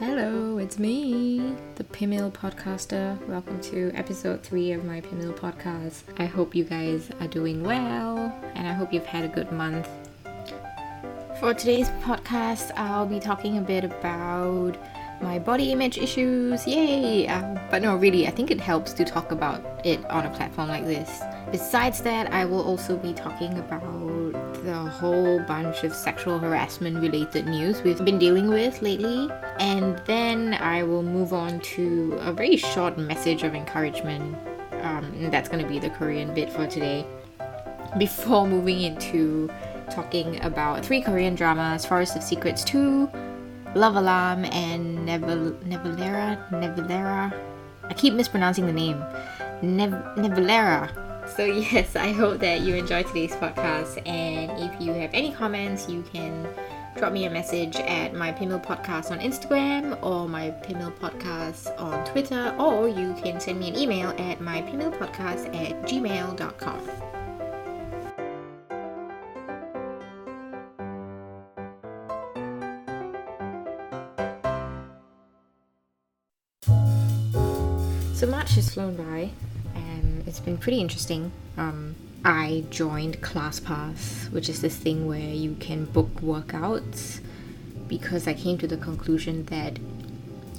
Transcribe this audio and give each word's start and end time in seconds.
Hello, 0.00 0.56
it's 0.56 0.78
me, 0.78 1.54
the 1.74 1.84
Bimil 1.84 2.32
podcaster. 2.32 3.18
Welcome 3.28 3.60
to 3.60 3.92
episode 3.94 4.42
3 4.42 4.72
of 4.72 4.82
my 4.86 5.02
Bimil 5.02 5.36
podcast. 5.36 6.04
I 6.18 6.24
hope 6.24 6.54
you 6.54 6.64
guys 6.64 7.10
are 7.20 7.26
doing 7.26 7.62
well 7.62 8.34
and 8.54 8.66
I 8.66 8.72
hope 8.72 8.94
you've 8.94 9.04
had 9.04 9.26
a 9.26 9.28
good 9.28 9.52
month. 9.52 9.86
For 11.38 11.52
today's 11.52 11.90
podcast, 12.00 12.70
I'll 12.78 13.04
be 13.04 13.20
talking 13.20 13.58
a 13.58 13.60
bit 13.60 13.84
about 13.84 14.78
my 15.20 15.38
body 15.38 15.72
image 15.72 15.98
issues. 15.98 16.66
Yay! 16.66 17.28
Um, 17.28 17.58
but 17.70 17.82
no, 17.82 17.96
really, 17.96 18.26
I 18.26 18.30
think 18.30 18.50
it 18.50 18.60
helps 18.60 18.92
to 18.94 19.04
talk 19.04 19.32
about 19.32 19.64
it 19.84 20.04
on 20.10 20.26
a 20.26 20.30
platform 20.30 20.68
like 20.68 20.84
this. 20.84 21.22
Besides 21.50 22.00
that, 22.02 22.32
I 22.32 22.44
will 22.44 22.62
also 22.62 22.96
be 22.96 23.12
talking 23.12 23.58
about 23.58 23.82
the 24.64 24.74
whole 24.74 25.40
bunch 25.40 25.84
of 25.84 25.94
sexual 25.94 26.38
harassment 26.38 26.98
related 27.00 27.46
news 27.46 27.82
we've 27.82 28.04
been 28.04 28.18
dealing 28.18 28.48
with 28.48 28.82
lately. 28.82 29.28
And 29.58 30.00
then 30.06 30.54
I 30.54 30.82
will 30.82 31.02
move 31.02 31.32
on 31.32 31.60
to 31.60 32.18
a 32.20 32.32
very 32.32 32.56
short 32.56 32.98
message 32.98 33.42
of 33.42 33.54
encouragement. 33.54 34.36
Um, 34.82 35.30
that's 35.30 35.48
going 35.48 35.62
to 35.62 35.68
be 35.68 35.78
the 35.78 35.90
Korean 35.90 36.34
bit 36.34 36.50
for 36.52 36.66
today. 36.66 37.06
Before 37.98 38.46
moving 38.46 38.82
into 38.82 39.50
talking 39.90 40.42
about 40.44 40.84
three 40.84 41.02
Korean 41.02 41.34
dramas 41.34 41.84
Forest 41.84 42.16
of 42.16 42.22
Secrets 42.22 42.62
2, 42.64 43.10
Love 43.74 43.96
Alarm, 43.96 44.44
and 44.46 45.08
Nevelera. 45.08 46.50
Nevelera. 46.50 47.32
I 47.84 47.94
keep 47.94 48.14
mispronouncing 48.14 48.66
the 48.66 48.72
name. 48.72 49.02
Nev-. 49.62 49.92
So, 51.36 51.44
yes, 51.44 51.96
I 51.96 52.12
hope 52.12 52.40
that 52.40 52.60
you 52.60 52.74
enjoy 52.74 53.02
today's 53.04 53.32
podcast. 53.32 54.06
And 54.06 54.50
if 54.58 54.80
you 54.80 54.92
have 54.94 55.10
any 55.12 55.32
comments, 55.32 55.88
you 55.88 56.02
can 56.12 56.48
drop 56.96 57.12
me 57.12 57.26
a 57.26 57.30
message 57.30 57.76
at 57.76 58.14
my 58.14 58.32
Bimil 58.32 58.64
Podcast 58.64 59.10
on 59.10 59.20
Instagram 59.20 60.02
or 60.02 60.28
my 60.28 60.50
Bimil 60.62 60.92
Podcast 60.98 61.78
on 61.80 62.04
Twitter, 62.04 62.54
or 62.58 62.88
you 62.88 63.14
can 63.22 63.40
send 63.40 63.60
me 63.60 63.68
an 63.68 63.76
email 63.76 64.10
at 64.18 64.40
my 64.40 64.60
mybimilpodcast 64.62 65.54
at 65.54 65.82
gmail.com. 65.82 67.19
flown 78.80 78.96
by, 78.96 79.30
and 79.74 80.26
it's 80.26 80.40
been 80.40 80.56
pretty 80.56 80.80
interesting. 80.80 81.30
Um, 81.58 81.94
I 82.24 82.64
joined 82.70 83.20
ClassPass, 83.20 84.30
which 84.32 84.48
is 84.48 84.62
this 84.62 84.76
thing 84.76 85.06
where 85.06 85.18
you 85.18 85.54
can 85.60 85.84
book 85.84 86.08
workouts, 86.22 87.20
because 87.88 88.26
I 88.26 88.32
came 88.32 88.56
to 88.58 88.66
the 88.66 88.78
conclusion 88.78 89.44
that 89.46 89.78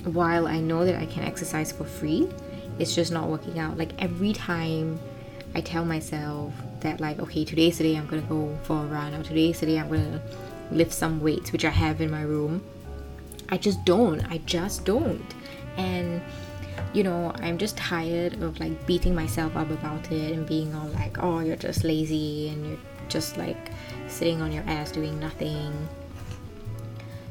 while 0.03 0.47
I 0.47 0.59
know 0.59 0.85
that 0.85 0.99
I 1.01 1.07
can 1.07 1.23
exercise 1.23 1.71
for 1.71 1.83
free, 1.83 2.27
it's 2.77 2.93
just 2.93 3.11
not 3.11 3.27
working 3.27 3.57
out. 3.57 3.77
Like 3.77 3.91
every 3.99 4.33
time 4.33 4.99
I 5.55 5.61
tell 5.61 5.83
myself 5.83 6.53
that, 6.81 6.99
like, 6.99 7.19
okay, 7.19 7.43
today's 7.43 7.79
the 7.79 7.85
day 7.85 7.95
I'm 7.95 8.05
gonna 8.05 8.21
go 8.23 8.55
for 8.63 8.83
a 8.83 8.85
run, 8.85 9.15
or 9.15 9.23
today's 9.23 9.59
the 9.61 9.65
day 9.65 9.79
I'm 9.79 9.89
gonna 9.89 10.21
lift 10.71 10.93
some 10.93 11.21
weights, 11.21 11.51
which 11.51 11.65
I 11.65 11.69
have 11.69 12.01
in 12.01 12.11
my 12.11 12.21
room, 12.21 12.63
I 13.49 13.57
just 13.57 13.83
don't. 13.83 14.21
I 14.31 14.37
just 14.39 14.85
don't. 14.85 15.25
And 15.75 16.21
you 16.93 17.03
know, 17.03 17.31
I'm 17.35 17.57
just 17.57 17.77
tired 17.77 18.41
of 18.41 18.59
like 18.59 18.85
beating 18.85 19.15
myself 19.15 19.55
up 19.55 19.69
about 19.69 20.11
it 20.11 20.33
and 20.33 20.45
being 20.45 20.73
all 20.75 20.87
like, 20.89 21.21
oh, 21.23 21.39
you're 21.39 21.55
just 21.55 21.83
lazy 21.83 22.49
and 22.49 22.65
you're 22.65 22.79
just 23.07 23.37
like 23.37 23.71
sitting 24.07 24.41
on 24.41 24.51
your 24.51 24.63
ass 24.67 24.91
doing 24.91 25.19
nothing. 25.19 25.87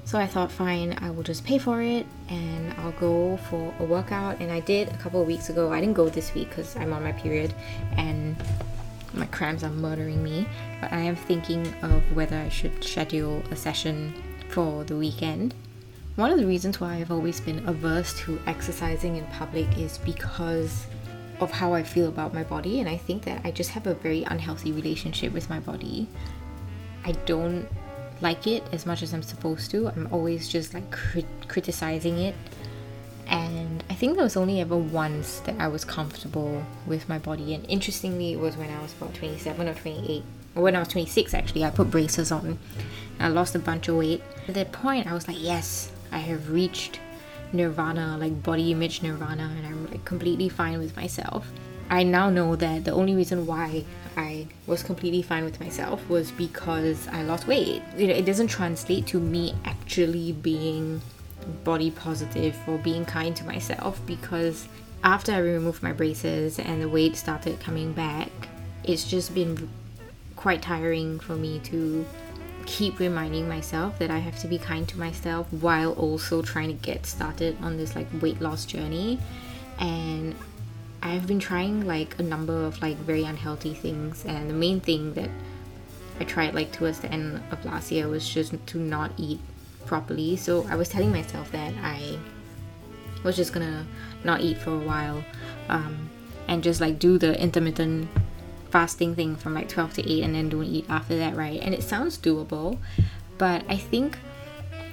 So 0.04 0.18
I 0.18 0.26
thought, 0.26 0.50
fine, 0.50 0.98
I 1.00 1.10
will 1.10 1.22
just 1.22 1.44
pay 1.44 1.58
for 1.58 1.82
it 1.82 2.04
and 2.28 2.72
I'll 2.78 2.92
go 2.92 3.36
for 3.48 3.72
a 3.78 3.84
workout. 3.84 4.40
And 4.40 4.50
I 4.50 4.60
did 4.60 4.88
a 4.88 4.96
couple 4.96 5.20
of 5.20 5.26
weeks 5.26 5.50
ago. 5.50 5.72
I 5.72 5.80
didn't 5.80 5.94
go 5.94 6.08
this 6.08 6.34
week 6.34 6.48
because 6.48 6.74
I'm 6.76 6.92
on 6.92 7.04
my 7.04 7.12
period 7.12 7.54
and 7.96 8.36
my 9.12 9.26
cramps 9.26 9.62
are 9.62 9.70
murdering 9.70 10.22
me. 10.22 10.48
But 10.80 10.92
I 10.92 11.00
am 11.00 11.16
thinking 11.16 11.72
of 11.82 12.02
whether 12.16 12.36
I 12.36 12.48
should 12.48 12.82
schedule 12.82 13.42
a 13.50 13.56
session 13.56 14.14
for 14.48 14.82
the 14.84 14.96
weekend 14.96 15.54
one 16.20 16.30
of 16.30 16.38
the 16.38 16.46
reasons 16.46 16.78
why 16.78 16.96
I've 16.96 17.10
always 17.10 17.40
been 17.40 17.66
averse 17.66 18.12
to 18.20 18.38
exercising 18.46 19.16
in 19.16 19.24
public 19.28 19.78
is 19.78 19.96
because 19.96 20.86
of 21.40 21.50
how 21.50 21.72
I 21.72 21.82
feel 21.82 22.08
about 22.08 22.34
my 22.34 22.42
body, 22.42 22.78
and 22.78 22.88
I 22.90 22.98
think 22.98 23.24
that 23.24 23.40
I 23.42 23.50
just 23.50 23.70
have 23.70 23.86
a 23.86 23.94
very 23.94 24.24
unhealthy 24.24 24.70
relationship 24.70 25.32
with 25.32 25.48
my 25.48 25.60
body. 25.60 26.06
I 27.06 27.12
don't 27.12 27.66
like 28.20 28.46
it 28.46 28.62
as 28.70 28.84
much 28.84 29.02
as 29.02 29.14
I'm 29.14 29.22
supposed 29.22 29.70
to. 29.70 29.88
I'm 29.88 30.08
always 30.12 30.46
just 30.46 30.74
like 30.74 30.90
crit- 30.90 31.48
criticizing 31.48 32.18
it, 32.18 32.34
and 33.26 33.82
I 33.88 33.94
think 33.94 34.16
there 34.16 34.24
was 34.24 34.36
only 34.36 34.60
ever 34.60 34.76
once 34.76 35.40
that 35.46 35.58
I 35.58 35.68
was 35.68 35.86
comfortable 35.86 36.62
with 36.86 37.08
my 37.08 37.18
body, 37.18 37.54
and 37.54 37.64
interestingly, 37.64 38.34
it 38.34 38.38
was 38.38 38.58
when 38.58 38.68
I 38.68 38.82
was 38.82 38.92
about 38.92 39.14
27 39.14 39.68
or 39.68 39.72
28. 39.72 40.22
Or 40.54 40.64
when 40.64 40.76
I 40.76 40.80
was 40.80 40.88
26, 40.88 41.32
actually, 41.32 41.64
I 41.64 41.70
put 41.70 41.90
braces 41.90 42.30
on. 42.30 42.58
I 43.18 43.28
lost 43.28 43.54
a 43.54 43.58
bunch 43.58 43.88
of 43.88 43.96
weight. 43.96 44.22
At 44.48 44.54
that 44.54 44.70
point, 44.70 45.06
I 45.06 45.14
was 45.14 45.26
like, 45.26 45.40
yes, 45.40 45.92
I 46.12 46.18
have 46.18 46.50
reached 46.50 47.00
nirvana, 47.52 48.16
like 48.18 48.42
body 48.42 48.72
image 48.72 49.02
nirvana, 49.02 49.54
and 49.56 49.66
I'm 49.66 49.90
like 49.90 50.04
completely 50.04 50.48
fine 50.48 50.78
with 50.78 50.96
myself. 50.96 51.50
I 51.88 52.04
now 52.04 52.30
know 52.30 52.54
that 52.56 52.84
the 52.84 52.92
only 52.92 53.16
reason 53.16 53.46
why 53.46 53.84
I 54.16 54.46
was 54.66 54.82
completely 54.82 55.22
fine 55.22 55.44
with 55.44 55.58
myself 55.60 56.08
was 56.08 56.30
because 56.30 57.08
I 57.08 57.22
lost 57.22 57.48
weight. 57.48 57.82
You 57.96 58.08
know, 58.08 58.14
it 58.14 58.24
doesn't 58.24 58.48
translate 58.48 59.06
to 59.08 59.18
me 59.18 59.54
actually 59.64 60.32
being 60.32 61.00
body 61.64 61.90
positive 61.90 62.56
or 62.68 62.78
being 62.78 63.04
kind 63.04 63.34
to 63.36 63.44
myself 63.44 64.00
because 64.06 64.68
after 65.02 65.32
I 65.32 65.38
removed 65.38 65.82
my 65.82 65.92
braces 65.92 66.58
and 66.58 66.82
the 66.82 66.88
weight 66.88 67.16
started 67.16 67.58
coming 67.60 67.92
back, 67.92 68.30
it's 68.84 69.04
just 69.08 69.34
been 69.34 69.68
quite 70.36 70.62
tiring 70.62 71.18
for 71.18 71.34
me 71.34 71.58
to 71.64 72.06
keep 72.70 73.00
reminding 73.00 73.48
myself 73.48 73.98
that 73.98 74.12
I 74.12 74.18
have 74.18 74.38
to 74.40 74.46
be 74.46 74.56
kind 74.56 74.88
to 74.88 74.98
myself 74.98 75.52
while 75.52 75.92
also 75.94 76.40
trying 76.40 76.68
to 76.68 76.74
get 76.74 77.04
started 77.04 77.56
on 77.60 77.76
this 77.76 77.96
like 77.96 78.06
weight 78.22 78.40
loss 78.40 78.64
journey. 78.64 79.18
And 79.80 80.36
I've 81.02 81.26
been 81.26 81.40
trying 81.40 81.84
like 81.84 82.16
a 82.20 82.22
number 82.22 82.64
of 82.64 82.80
like 82.80 82.96
very 82.98 83.24
unhealthy 83.24 83.74
things, 83.74 84.24
and 84.24 84.48
the 84.48 84.54
main 84.54 84.78
thing 84.78 85.14
that 85.14 85.30
I 86.20 86.24
tried 86.24 86.54
like 86.54 86.70
towards 86.70 87.00
the 87.00 87.10
end 87.10 87.42
of 87.50 87.64
last 87.64 87.90
year 87.90 88.06
was 88.06 88.28
just 88.28 88.54
to 88.68 88.78
not 88.78 89.10
eat 89.16 89.40
properly. 89.86 90.36
So 90.36 90.64
I 90.70 90.76
was 90.76 90.88
telling 90.88 91.10
myself 91.10 91.50
that 91.50 91.74
I 91.82 92.18
was 93.24 93.34
just 93.34 93.52
gonna 93.52 93.84
not 94.22 94.42
eat 94.42 94.58
for 94.58 94.70
a 94.70 94.78
while 94.78 95.24
um, 95.68 96.08
and 96.46 96.62
just 96.62 96.80
like 96.80 97.00
do 97.00 97.18
the 97.18 97.40
intermittent 97.42 98.08
fasting 98.70 99.14
thing 99.14 99.36
from 99.36 99.54
like 99.54 99.68
12 99.68 99.94
to 99.94 100.12
8 100.12 100.22
and 100.22 100.34
then 100.34 100.48
don't 100.48 100.64
eat 100.64 100.86
after 100.88 101.16
that, 101.18 101.36
right? 101.36 101.60
And 101.60 101.74
it 101.74 101.82
sounds 101.82 102.18
doable, 102.18 102.78
but 103.38 103.64
I 103.68 103.76
think 103.76 104.18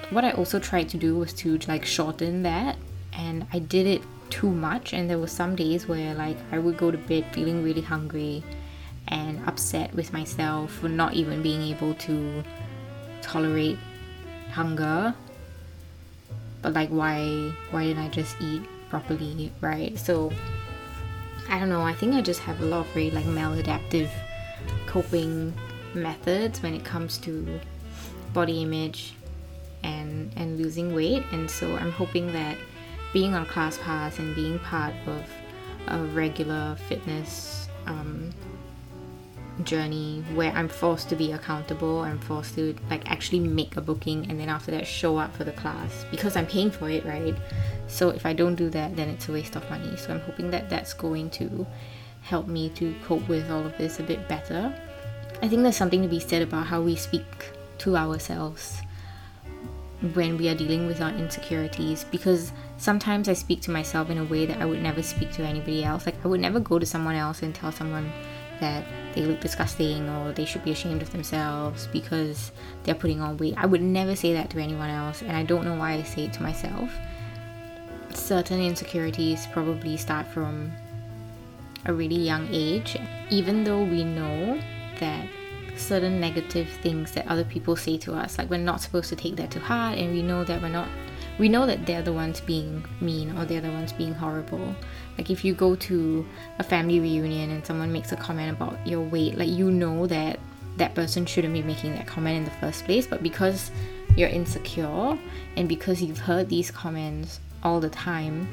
what 0.10 0.24
I 0.24 0.32
also 0.32 0.60
tried 0.60 0.90
to 0.90 0.98
do 0.98 1.18
was 1.18 1.34
to 1.34 1.58
like 1.68 1.86
shorten 1.86 2.44
that 2.44 2.78
and 3.14 3.46
I 3.52 3.60
did 3.60 3.88
it 3.88 4.02
too 4.30 4.50
much 4.50 4.94
and 4.94 5.10
there 5.10 5.18
were 5.18 5.28
some 5.28 5.56
days 5.56 5.88
where 5.88 6.14
like 6.14 6.38
I 6.52 6.60
would 6.60 6.78
go 6.78 6.92
to 6.92 6.98
bed 6.98 7.26
feeling 7.34 7.64
really 7.64 7.82
hungry 7.82 8.44
and 9.08 9.46
upset 9.48 9.94
with 9.94 10.14
myself 10.14 10.72
for 10.72 10.90
not 10.90 11.14
even 11.14 11.42
being 11.42 11.62
able 11.62 11.94
to 11.96 12.44
tolerate 13.22 13.78
hunger 14.52 15.14
but 16.62 16.74
like 16.74 16.90
why 16.90 17.54
why 17.72 17.86
didn't 17.86 18.04
I 18.04 18.10
just 18.10 18.36
eat 18.42 18.62
properly 18.90 19.52
right 19.62 19.98
so 19.98 20.32
I 21.50 21.60
don't 21.60 21.70
know, 21.70 21.82
I 21.82 21.94
think 21.94 22.14
I 22.14 22.22
just 22.22 22.42
have 22.42 22.62
a 22.62 22.66
lot 22.66 22.82
of 22.82 22.88
very 22.88 23.10
like 23.12 23.26
maladaptive 23.26 24.10
coping 24.86 25.54
methods 25.94 26.62
when 26.62 26.74
it 26.74 26.84
comes 26.84 27.18
to 27.20 27.60
body 28.34 28.62
image 28.62 29.14
and 29.84 30.32
and 30.36 30.58
losing 30.58 30.94
weight. 30.94 31.24
And 31.32 31.50
so 31.50 31.76
I'm 31.76 31.92
hoping 31.92 32.34
that 32.34 32.58
being 33.14 33.34
on 33.34 33.46
ClassPass 33.46 34.20
and 34.20 34.36
being 34.36 34.60
part 34.60 34.94
of 35.06 35.24
a 35.88 36.04
regular 36.08 36.76
fitness 36.88 37.70
um, 37.86 38.32
journey 39.64 40.24
where 40.34 40.52
I'm 40.52 40.68
forced 40.68 41.10
to 41.10 41.16
be 41.16 41.32
accountable, 41.32 42.02
I'm 42.02 42.20
forced 42.20 42.56
to 42.56 42.76
like 42.90 43.10
actually 43.10 43.40
make 43.40 43.78
a 43.78 43.82
booking 43.82 44.30
and 44.30 44.40
then 44.40 44.50
after 44.50 44.72
that 44.72 44.86
show 44.86 45.18
up 45.18 45.36
for 45.36 45.44
the 45.44 45.52
class 45.52 46.06
because 46.12 46.36
I'm 46.36 46.46
paying 46.48 46.72
for 46.72 46.90
it, 46.90 47.06
right? 47.06 47.36
So 47.88 48.10
if 48.10 48.26
I 48.26 48.34
don't 48.34 48.56
do 48.56 48.70
that, 48.70 48.96
then 48.96 49.10
it's 49.10 49.30
a 49.30 49.32
waste 49.32 49.56
of 49.56 49.70
money. 49.70 49.96
So 49.98 50.14
I'm 50.14 50.22
hoping 50.22 50.52
that 50.52 50.70
that's 50.70 50.94
going 50.94 51.30
to 51.32 51.66
help 52.22 52.48
me 52.48 52.70
to 52.72 52.94
cope 53.06 53.28
with 53.28 53.50
all 53.50 53.66
of 53.66 53.78
this 53.78 54.00
a 54.00 54.04
bit 54.04 54.28
better. 54.28 54.74
I 55.42 55.48
think 55.48 55.62
there's 55.62 55.78
something 55.78 56.02
to 56.02 56.08
be 56.08 56.20
said 56.20 56.42
about 56.42 56.68
how 56.68 56.82
we 56.82 56.96
speak 56.96 57.26
to 57.80 57.96
ourselves 57.96 58.82
when 60.14 60.38
we 60.38 60.48
are 60.48 60.56
dealing 60.56 60.86
with 60.86 61.02
our 61.02 61.10
insecurities 61.12 62.04
because 62.04 62.52
sometimes 62.78 63.28
I 63.28 63.34
speak 63.34 63.62
to 63.62 63.72
myself 63.72 64.10
in 64.10 64.20
a 64.20 64.24
way 64.24 64.46
that 64.46 64.62
I 64.62 64.66
would 64.66 64.82
never 64.82 65.02
speak 65.02 65.32
to 65.34 65.44
anybody 65.44 65.84
else. 65.84 66.06
Like 66.06 66.24
I 66.24 66.28
would 66.28 66.40
never 66.40 66.60
go 66.60 66.78
to 66.78 66.86
someone 66.86 67.16
else 67.16 67.42
and 67.42 67.54
tell 67.54 67.72
someone 67.72 68.12
that 68.60 68.86
they 69.14 69.22
look 69.22 69.40
disgusting 69.40 70.10
or 70.10 70.32
they 70.32 70.46
should 70.46 70.64
be 70.64 70.72
ashamed 70.72 71.02
of 71.02 71.12
themselves 71.12 71.88
because 71.88 72.52
they're 72.84 72.96
putting 72.96 73.22
on 73.22 73.38
weight. 73.38 73.56
I 73.58 73.66
would 73.66 73.82
never 73.82 74.16
say 74.16 74.34
that 74.34 74.50
to 74.52 74.60
anyone 74.60 74.90
else, 74.90 75.22
and 75.22 75.36
I 75.36 75.44
don't 75.44 75.66
know 75.66 75.76
why 75.76 75.94
I 75.94 76.04
say 76.04 76.26
it 76.26 76.34
to 76.34 76.44
myself. 76.44 76.92
Certain 78.14 78.62
insecurities 78.62 79.48
probably 79.52 79.98
start 79.98 80.28
from 80.28 80.72
a 81.86 81.94
really 81.94 82.16
young 82.16 82.48
age, 82.52 82.98
even 83.30 83.64
though 83.64 83.84
we 83.84 84.04
know 84.04 84.60
that 85.00 85.28
certain 85.76 86.20
negative 86.20 86.68
things 86.82 87.12
that 87.12 87.28
other 87.28 87.44
people 87.44 87.76
say 87.76 87.98
to 88.00 88.14
us, 88.14 88.38
like 88.38 88.50
we're 88.50 88.58
not 88.58 88.82
supposed 88.82 89.10
to 89.10 89.16
take 89.16 89.36
that 89.36 89.52
to 89.52 89.60
heart, 89.60 89.98
and 89.98 90.12
we 90.12 90.22
know 90.22 90.44
that 90.44 90.62
we're 90.62 90.70
not 90.70 90.90
we 91.38 91.50
know 91.50 91.66
that 91.66 91.86
they're 91.86 92.02
the 92.02 92.14
ones 92.14 92.42
being 92.42 92.84
mean 93.02 93.38
or 93.38 93.46
they're 93.46 93.62
the 93.62 93.72
ones 93.72 93.94
being 93.94 94.14
horrible. 94.14 94.76
Like 95.18 95.30
if 95.30 95.46
you 95.46 95.54
go 95.54 95.76
to 95.76 96.26
a 96.60 96.64
family 96.64 97.00
reunion 97.00 97.52
and 97.52 97.66
someone 97.66 97.92
makes 97.92 98.12
a 98.12 98.16
comment 98.16 98.52
about 98.52 98.86
your 98.86 99.02
weight, 99.02 99.38
like 99.38 99.50
you 99.50 99.72
know 99.72 100.08
that 100.08 100.40
that 100.78 100.96
person 100.96 101.26
shouldn't 101.26 101.54
be 101.54 101.64
making 101.64 101.94
that 101.94 102.08
comment 102.08 102.38
in 102.38 102.46
the 102.46 102.52
first 102.52 102.86
place, 102.86 103.08
but 103.08 103.24
because 103.24 103.72
you're 104.16 104.30
insecure 104.30 105.18
and 105.56 105.70
because 105.70 106.02
you've 106.02 106.20
heard 106.20 106.50
these 106.50 106.72
comments 106.72 107.40
all 107.64 107.80
the 107.80 107.90
time, 107.90 108.48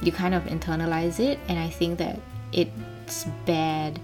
you 0.00 0.10
kind 0.10 0.34
of 0.34 0.44
internalize 0.44 1.20
it 1.20 1.38
and 1.48 1.58
I 1.58 1.68
think 1.68 1.98
that 1.98 2.18
it's 2.52 3.26
bad 3.46 4.00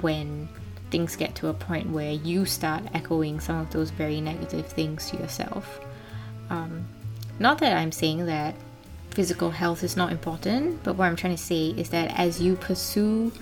when 0.00 0.48
things 0.90 1.16
get 1.16 1.34
to 1.36 1.48
a 1.48 1.54
point 1.54 1.88
where 1.90 2.12
you 2.12 2.44
start 2.44 2.82
echoing 2.94 3.40
some 3.40 3.58
of 3.60 3.70
those 3.70 3.90
very 3.90 4.20
negative 4.20 4.66
things 4.66 5.10
to 5.10 5.16
yourself. 5.16 5.80
Um, 6.50 6.86
not 7.40 7.58
that 7.58 7.76
I'm 7.76 7.90
saying 7.90 8.26
that 8.26 8.54
physical 9.10 9.50
health 9.50 9.82
is 9.82 9.96
not 9.96 10.12
important, 10.12 10.84
but 10.84 10.94
what 10.94 11.06
I'm 11.06 11.16
trying 11.16 11.34
to 11.34 11.42
say 11.42 11.70
is 11.70 11.88
that 11.88 12.16
as 12.18 12.40
you 12.40 12.54
pursue 12.54 13.32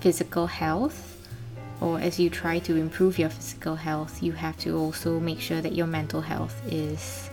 physical 0.00 0.48
health 0.48 1.26
or 1.80 2.00
as 2.00 2.18
you 2.18 2.30
try 2.30 2.58
to 2.58 2.74
improve 2.74 3.16
your 3.16 3.30
physical 3.30 3.76
health, 3.76 4.22
you 4.24 4.32
have 4.32 4.58
to 4.58 4.76
also 4.76 5.20
make 5.20 5.40
sure 5.40 5.60
that 5.60 5.72
your 5.72 5.86
mental 5.86 6.20
health 6.20 6.60
is 6.66 7.30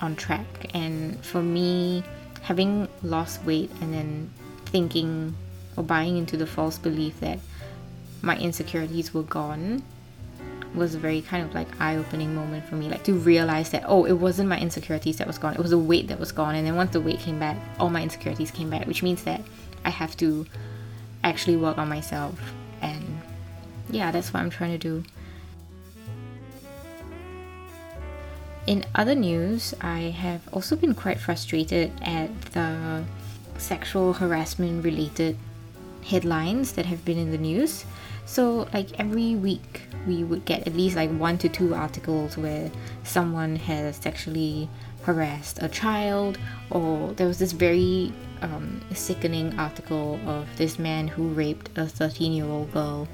on 0.00 0.16
track. 0.16 0.44
And 0.74 1.24
for 1.24 1.40
me, 1.40 2.02
having 2.42 2.88
lost 3.04 3.44
weight 3.44 3.70
and 3.80 3.94
then 3.94 4.30
thinking 4.66 5.36
or 5.76 5.84
buying 5.84 6.16
into 6.16 6.36
the 6.36 6.48
false 6.48 6.78
belief 6.78 7.20
that 7.20 7.38
my 8.22 8.36
insecurities 8.36 9.14
were 9.14 9.22
gone 9.22 9.84
was 10.74 10.94
a 10.94 10.98
very 10.98 11.20
kind 11.20 11.44
of 11.44 11.54
like 11.54 11.68
eye-opening 11.80 12.34
moment 12.34 12.64
for 12.64 12.76
me 12.76 12.88
like 12.88 13.02
to 13.02 13.14
realize 13.14 13.70
that 13.70 13.82
oh 13.86 14.04
it 14.04 14.12
wasn't 14.12 14.48
my 14.48 14.58
insecurities 14.58 15.16
that 15.18 15.26
was 15.26 15.38
gone 15.38 15.54
it 15.54 15.60
was 15.60 15.70
the 15.70 15.78
weight 15.78 16.08
that 16.08 16.18
was 16.18 16.32
gone. 16.32 16.54
And 16.54 16.66
then 16.66 16.76
once 16.76 16.92
the 16.92 17.00
weight 17.00 17.18
came 17.18 17.38
back 17.38 17.56
all 17.78 17.90
my 17.90 18.02
insecurities 18.02 18.50
came 18.50 18.70
back 18.70 18.86
which 18.86 19.02
means 19.02 19.24
that 19.24 19.42
i 19.84 19.90
have 19.90 20.16
to 20.18 20.46
actually 21.24 21.56
work 21.56 21.76
on 21.78 21.88
myself. 21.88 22.38
And 22.82 23.20
yeah 23.90 24.10
that's 24.10 24.32
what 24.32 24.40
i'm 24.40 24.50
trying 24.50 24.78
to 24.78 24.78
do. 24.78 25.04
In 28.66 28.84
other 28.94 29.14
news 29.14 29.74
i 29.80 29.98
have 29.98 30.42
also 30.52 30.76
been 30.76 30.94
quite 30.94 31.18
frustrated 31.18 31.90
at 32.02 32.30
the 32.52 33.04
sexual 33.58 34.12
harassment 34.14 34.84
related 34.84 35.36
headlines 36.04 36.72
that 36.72 36.86
have 36.86 37.04
been 37.04 37.18
in 37.18 37.30
the 37.30 37.38
news 37.38 37.84
so, 38.30 38.68
like 38.72 39.00
every 39.00 39.34
week, 39.34 39.88
we 40.06 40.22
would 40.22 40.44
get 40.44 40.64
at 40.64 40.76
least 40.76 40.94
like 40.94 41.10
one 41.10 41.36
to 41.38 41.48
two 41.48 41.74
articles 41.74 42.38
where 42.38 42.70
someone 43.02 43.56
has 43.56 43.96
sexually 43.96 44.70
harassed 45.02 45.60
a 45.60 45.68
child, 45.68 46.38
or 46.70 47.12
there 47.14 47.26
was 47.26 47.40
this 47.40 47.50
very 47.50 48.12
um, 48.40 48.82
sickening 48.94 49.58
article 49.58 50.20
of 50.26 50.46
this 50.58 50.78
man 50.78 51.08
who 51.08 51.26
raped 51.30 51.76
a 51.76 51.88
13 51.88 52.32
year 52.32 52.44
old 52.44 52.72
girl 52.72 53.08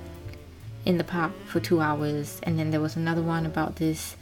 in 0.84 0.98
the 0.98 1.04
park 1.04 1.32
for 1.46 1.60
two 1.60 1.80
hours, 1.80 2.38
and 2.42 2.58
then 2.58 2.70
there 2.70 2.82
was 2.82 2.94
another 2.94 3.22
one 3.22 3.46
about 3.46 3.76
this 3.76 4.18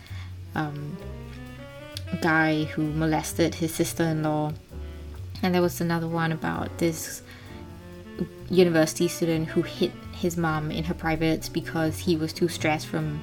um, 0.54 0.96
guy 2.22 2.62
who 2.66 2.84
molested 2.92 3.56
his 3.56 3.74
sister 3.74 4.04
in 4.04 4.22
law, 4.22 4.52
and 5.42 5.56
there 5.56 5.62
was 5.62 5.80
another 5.80 6.06
one 6.06 6.30
about 6.30 6.78
this 6.78 7.20
university 8.48 9.08
student 9.08 9.48
who 9.48 9.62
hit 9.62 9.90
his 10.24 10.36
mom 10.38 10.70
in 10.70 10.82
her 10.84 10.94
privates 10.94 11.48
because 11.48 11.98
he 11.98 12.16
was 12.16 12.32
too 12.32 12.48
stressed 12.48 12.86
from 12.86 13.20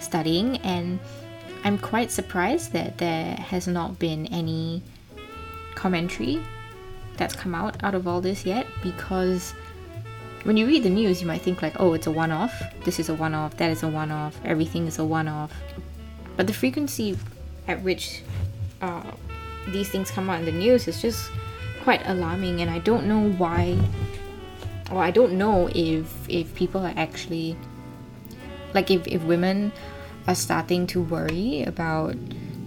studying. 0.00 0.56
And 0.58 0.98
I'm 1.64 1.78
quite 1.78 2.10
surprised 2.10 2.72
that 2.72 2.98
there 2.98 3.36
has 3.36 3.68
not 3.68 3.98
been 3.98 4.26
any 4.26 4.82
commentary 5.76 6.42
that's 7.16 7.34
come 7.34 7.54
out 7.54 7.82
out 7.84 7.94
of 7.94 8.08
all 8.08 8.20
this 8.20 8.44
yet 8.44 8.66
because 8.82 9.54
when 10.42 10.56
you 10.56 10.66
read 10.66 10.82
the 10.82 10.90
news 10.90 11.20
you 11.20 11.26
might 11.26 11.42
think 11.42 11.62
like 11.62 11.78
oh 11.78 11.92
it's 11.94 12.06
a 12.06 12.10
one-off. 12.10 12.52
This 12.84 12.98
is 12.98 13.08
a 13.08 13.14
one-off. 13.14 13.56
That 13.56 13.70
is 13.70 13.82
a 13.82 13.88
one-off. 13.88 14.38
Everything 14.44 14.86
is 14.86 14.98
a 14.98 15.04
one-off. 15.04 15.52
But 16.36 16.46
the 16.48 16.52
frequency 16.52 17.16
at 17.68 17.80
which 17.82 18.22
uh, 18.82 19.12
these 19.68 19.88
things 19.88 20.10
come 20.10 20.28
out 20.28 20.40
in 20.40 20.44
the 20.44 20.52
news 20.52 20.88
is 20.88 21.00
just 21.00 21.30
quite 21.82 22.02
alarming 22.06 22.60
and 22.60 22.70
I 22.70 22.80
don't 22.80 23.06
know 23.06 23.30
why 23.32 23.78
or 24.90 24.98
I 24.98 25.10
don't 25.10 25.32
know 25.32 25.68
if 25.74 26.28
if 26.28 26.54
people 26.54 26.84
are 26.84 26.94
actually 26.96 27.56
like 28.74 28.90
if, 28.90 29.06
if 29.06 29.22
women 29.22 29.72
are 30.26 30.34
starting 30.34 30.86
to 30.88 31.02
worry 31.02 31.62
about 31.62 32.14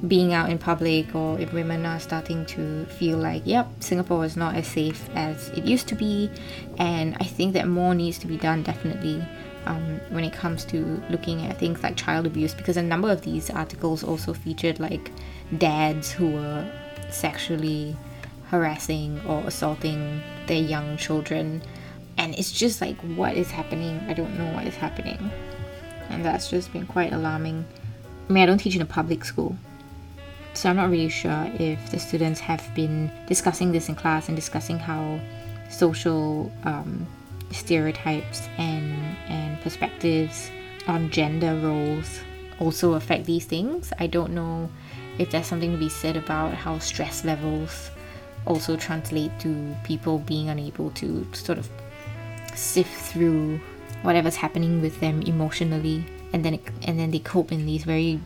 being 0.07 0.33
out 0.33 0.49
in 0.49 0.57
public 0.57 1.15
or 1.15 1.39
if 1.39 1.53
women 1.53 1.85
are 1.85 1.99
starting 1.99 2.45
to 2.45 2.85
feel 2.87 3.17
like 3.17 3.41
yep 3.45 3.69
singapore 3.79 4.25
is 4.25 4.35
not 4.35 4.53
as 4.53 4.67
safe 4.67 5.09
as 5.15 5.47
it 5.49 5.63
used 5.63 5.87
to 5.87 5.95
be. 5.95 6.29
And 6.77 7.15
i 7.19 7.23
think 7.23 7.53
that 7.53 7.67
more 7.67 7.95
needs 7.95 8.17
to 8.19 8.27
be 8.27 8.37
done 8.37 8.63
definitely 8.63 9.25
um, 9.65 10.01
when 10.09 10.25
it 10.25 10.33
comes 10.33 10.65
to 10.65 11.01
looking 11.09 11.45
at 11.45 11.57
things 11.57 11.81
like 11.83 11.95
child 11.95 12.25
abuse 12.25 12.53
because 12.53 12.75
a 12.75 12.81
number 12.81 13.09
of 13.09 13.21
these 13.21 13.49
articles 13.49 14.03
also 14.03 14.33
featured 14.33 14.79
like 14.79 15.11
dads 15.57 16.11
who 16.11 16.31
were 16.31 16.69
sexually 17.09 17.95
harassing 18.49 19.21
or 19.25 19.39
assaulting 19.47 20.21
their 20.47 20.61
young 20.61 20.97
children 20.97 21.61
and 22.23 22.33
it's 22.35 22.53
just 22.53 22.79
like 22.79 22.97
what 23.17 23.35
is 23.35 23.51
happening? 23.51 23.99
I 24.07 24.13
don't 24.13 24.37
know 24.37 24.49
what 24.53 24.65
is 24.65 24.75
happening. 24.75 25.29
And 26.09 26.23
that's 26.23 26.49
just 26.49 26.71
been 26.71 26.87
quite 26.87 27.11
alarming. 27.11 27.65
I 28.29 28.31
mean 28.31 28.43
i 28.43 28.45
don't 28.45 28.57
teach 28.57 28.75
in 28.75 28.81
a 28.81 28.85
public 28.85 29.25
school. 29.25 29.57
So 30.53 30.69
i'm 30.69 30.77
not 30.77 30.89
really 30.89 31.09
sure 31.09 31.51
if 31.59 31.91
the 31.91 31.99
students 31.99 32.39
have 32.39 32.63
been 32.73 33.11
discussing 33.27 33.73
this 33.73 33.89
in 33.89 33.95
class 33.95 34.29
and 34.29 34.37
discussing 34.37 34.79
how 34.79 35.19
social 35.69 36.49
um, 36.63 37.05
stereotypes 37.51 38.47
and 38.57 39.17
and 39.27 39.59
perspectives 39.61 40.49
on 40.87 41.09
gender 41.09 41.59
roles 41.59 42.21
also 42.59 42.93
affect 42.93 43.25
these 43.25 43.45
things. 43.45 43.91
I 43.99 44.07
don't 44.07 44.31
know 44.31 44.69
if 45.17 45.31
there's 45.31 45.47
something 45.47 45.73
to 45.73 45.77
be 45.77 45.89
said 45.89 46.15
about 46.15 46.53
how 46.53 46.79
stress 46.79 47.25
levels 47.25 47.91
also 48.45 48.77
translate 48.77 49.31
to 49.39 49.75
people 49.83 50.19
being 50.19 50.48
unable 50.48 50.89
to 50.91 51.27
sort 51.33 51.57
of 51.57 51.69
sift 52.55 52.91
through 52.91 53.60
whatever's 54.01 54.36
happening 54.36 54.81
with 54.81 55.00
them 55.00 55.22
emotionally 55.24 56.05
and 56.33 56.43
then 56.43 56.55
it, 56.55 56.62
and 56.83 57.00
then 57.00 57.12
they 57.12 57.19
cope 57.19 57.51
in 57.51 57.65
these 57.65 57.83
very 57.83 58.19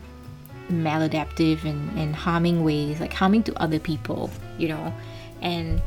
maladaptive 0.70 1.64
and, 1.64 1.98
and 1.98 2.14
harming 2.14 2.62
ways 2.64 3.00
like 3.00 3.12
harming 3.12 3.42
to 3.42 3.62
other 3.62 3.78
people 3.78 4.30
you 4.58 4.68
know? 4.68 4.92
And 5.40 5.80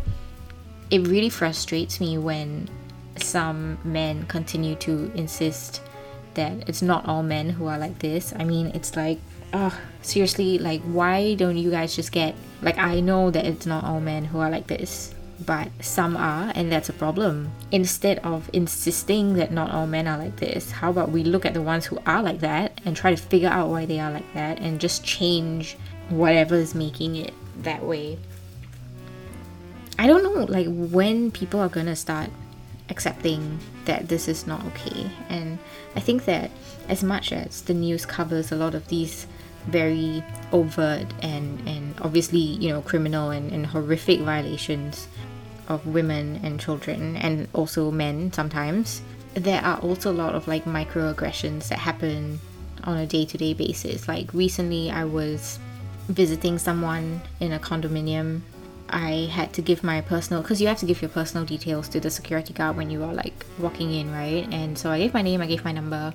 it 0.89 1.07
really 1.07 1.29
frustrates 1.29 1.99
me 1.99 2.17
when 2.17 2.69
some 3.17 3.77
men 3.83 4.25
continue 4.25 4.75
to 4.75 5.11
insist 5.13 5.81
that 6.33 6.67
it's 6.67 6.81
not 6.81 7.05
all 7.05 7.21
men 7.21 7.49
who 7.49 7.67
are 7.67 7.77
like 7.77 7.99
this. 7.99 8.33
I 8.37 8.45
mean 8.45 8.67
it's 8.67 8.95
like 8.95 9.19
oh 9.53 9.77
seriously 10.01 10.57
like 10.57 10.81
why 10.83 11.35
don't 11.35 11.57
you 11.57 11.69
guys 11.69 11.93
just 11.93 12.13
get 12.13 12.33
like 12.61 12.77
i 12.77 13.01
know 13.01 13.29
that 13.29 13.45
it's 13.45 13.65
not 13.65 13.83
all 13.83 13.99
men 13.99 14.23
who 14.23 14.39
are 14.39 14.49
like 14.49 14.65
this 14.67 15.13
but 15.45 15.69
some 15.81 16.15
are, 16.17 16.51
and 16.55 16.71
that's 16.71 16.89
a 16.89 16.93
problem. 16.93 17.51
Instead 17.71 18.19
of 18.19 18.49
insisting 18.53 19.33
that 19.35 19.51
not 19.51 19.71
all 19.71 19.87
men 19.87 20.07
are 20.07 20.17
like 20.17 20.37
this, 20.37 20.71
how 20.71 20.89
about 20.89 21.11
we 21.11 21.23
look 21.23 21.45
at 21.45 21.53
the 21.53 21.61
ones 21.61 21.85
who 21.85 21.99
are 22.05 22.21
like 22.21 22.39
that 22.39 22.79
and 22.85 22.95
try 22.95 23.11
to 23.11 23.21
figure 23.21 23.49
out 23.49 23.69
why 23.69 23.85
they 23.85 23.99
are 23.99 24.11
like 24.11 24.33
that 24.33 24.59
and 24.59 24.79
just 24.79 25.03
change 25.03 25.77
whatever 26.09 26.55
is 26.55 26.75
making 26.75 27.15
it 27.15 27.33
that 27.63 27.83
way? 27.83 28.17
I 29.97 30.07
don't 30.07 30.23
know, 30.23 30.45
like, 30.45 30.67
when 30.69 31.31
people 31.31 31.59
are 31.59 31.69
gonna 31.69 31.95
start 31.95 32.29
accepting 32.89 33.59
that 33.85 34.09
this 34.09 34.27
is 34.27 34.45
not 34.45 34.63
okay. 34.65 35.09
And 35.29 35.57
I 35.95 35.99
think 35.99 36.25
that 36.25 36.51
as 36.89 37.03
much 37.03 37.31
as 37.31 37.61
the 37.61 37.73
news 37.73 38.05
covers 38.05 38.51
a 38.51 38.55
lot 38.55 38.75
of 38.75 38.87
these 38.89 39.27
very 39.67 40.23
overt 40.51 41.05
and, 41.21 41.59
and 41.67 41.95
obviously, 42.01 42.39
you 42.39 42.69
know, 42.69 42.81
criminal 42.81 43.29
and, 43.29 43.51
and 43.51 43.65
horrific 43.65 44.19
violations 44.19 45.07
of 45.73 45.87
women 45.87 46.39
and 46.43 46.59
children 46.59 47.15
and 47.17 47.47
also 47.53 47.91
men 47.91 48.31
sometimes. 48.33 49.01
There 49.33 49.61
are 49.61 49.79
also 49.79 50.11
a 50.11 50.17
lot 50.23 50.35
of 50.35 50.47
like 50.47 50.65
microaggressions 50.65 51.69
that 51.69 51.79
happen 51.79 52.39
on 52.83 52.97
a 52.97 53.07
day-to-day 53.07 53.53
basis. 53.53 54.07
Like 54.07 54.33
recently 54.33 54.91
i 54.91 55.05
was 55.05 55.59
visiting 56.07 56.57
someone 56.57 57.21
in 57.39 57.53
a 57.53 57.59
condominium. 57.59 58.41
I 58.89 59.29
had 59.31 59.53
to 59.53 59.61
give 59.61 59.83
my 59.83 60.01
personal 60.01 60.41
because 60.41 60.59
you 60.61 60.67
have 60.67 60.79
to 60.79 60.85
give 60.85 61.01
your 61.01 61.09
personal 61.09 61.45
details 61.45 61.87
to 61.89 62.01
the 62.01 62.09
security 62.09 62.53
guard 62.53 62.75
when 62.75 62.89
you 62.89 63.03
are 63.03 63.13
like 63.13 63.45
walking 63.57 63.93
in, 63.93 64.11
right? 64.11 64.45
And 64.51 64.77
so 64.77 64.91
I 64.91 64.97
gave 64.97 65.13
my 65.13 65.21
name, 65.21 65.41
I 65.41 65.47
gave 65.47 65.63
my 65.63 65.71
number, 65.71 66.13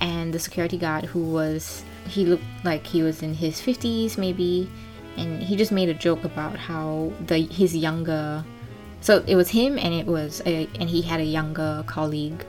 and 0.00 0.32
the 0.32 0.38
security 0.38 0.78
guard 0.78 1.04
who 1.04 1.20
was 1.20 1.84
he 2.08 2.24
looked 2.24 2.44
like 2.64 2.86
he 2.86 3.02
was 3.02 3.22
in 3.22 3.34
his 3.34 3.60
50s 3.60 4.16
maybe 4.16 4.70
and 5.16 5.42
he 5.42 5.56
just 5.56 5.72
made 5.72 5.88
a 5.88 5.94
joke 5.94 6.24
about 6.24 6.56
how 6.56 7.12
the 7.26 7.38
his 7.38 7.74
younger 7.74 8.44
so 9.00 9.22
it 9.26 9.36
was 9.36 9.48
him 9.48 9.78
and 9.78 9.94
it 9.94 10.06
was 10.06 10.42
a, 10.46 10.68
and 10.80 10.88
he 10.88 11.02
had 11.02 11.20
a 11.20 11.24
younger 11.24 11.84
colleague. 11.86 12.44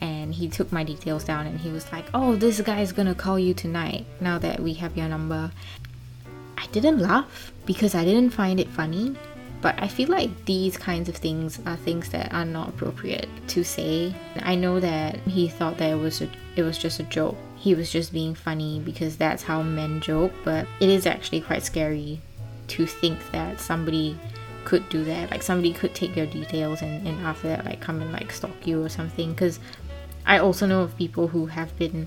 And 0.00 0.34
he 0.34 0.48
took 0.48 0.72
my 0.72 0.82
details 0.82 1.22
down 1.22 1.46
and 1.46 1.60
he 1.60 1.70
was 1.70 1.90
like 1.92 2.06
oh 2.12 2.34
this 2.34 2.60
guy 2.60 2.80
is 2.80 2.90
gonna 2.90 3.14
call 3.14 3.38
you 3.38 3.54
tonight 3.54 4.04
now 4.20 4.36
that 4.38 4.58
we 4.58 4.72
have 4.74 4.96
your 4.96 5.06
number. 5.06 5.52
I 6.58 6.66
didn't 6.66 6.98
laugh 6.98 7.52
because 7.66 7.94
i 7.94 8.04
didn't 8.04 8.30
find 8.30 8.58
it 8.58 8.68
funny 8.68 9.14
but 9.60 9.80
i 9.80 9.86
feel 9.86 10.08
like 10.08 10.44
these 10.44 10.76
kinds 10.76 11.08
of 11.08 11.16
things 11.16 11.60
are 11.66 11.76
things 11.76 12.08
that 12.08 12.32
are 12.32 12.44
not 12.44 12.70
appropriate 12.70 13.28
to 13.48 13.62
say. 13.62 14.14
I 14.40 14.54
know 14.56 14.80
that 14.80 15.16
he 15.18 15.48
thought 15.48 15.78
that 15.78 15.90
it 15.90 15.96
was 15.96 16.20
a, 16.20 16.28
it 16.56 16.62
was 16.62 16.78
just 16.78 16.98
a 16.98 17.04
joke. 17.04 17.36
He 17.56 17.74
was 17.74 17.90
just 17.90 18.12
being 18.12 18.34
funny 18.34 18.80
because 18.80 19.16
that's 19.16 19.42
how 19.44 19.62
men 19.62 20.00
joke 20.00 20.32
but 20.44 20.66
it 20.80 20.88
is 20.88 21.06
actually 21.06 21.42
quite 21.42 21.62
scary 21.62 22.20
to 22.68 22.86
think 22.86 23.18
that 23.30 23.60
somebody 23.60 24.18
could 24.64 24.88
do 24.88 25.04
that. 25.04 25.30
Like 25.30 25.42
somebody 25.42 25.72
could 25.72 25.94
take 25.94 26.16
your 26.16 26.26
details 26.26 26.82
and, 26.82 27.06
and 27.06 27.20
after 27.26 27.48
that 27.48 27.64
like 27.64 27.80
come 27.80 28.00
and 28.00 28.12
like 28.12 28.32
stalk 28.32 28.66
you 28.66 28.82
or 28.82 28.88
something. 28.88 29.32
Because 29.32 29.58
i 30.26 30.38
also 30.38 30.66
know 30.66 30.82
of 30.82 30.96
people 30.96 31.28
who 31.28 31.46
have 31.46 31.76
been 31.78 32.06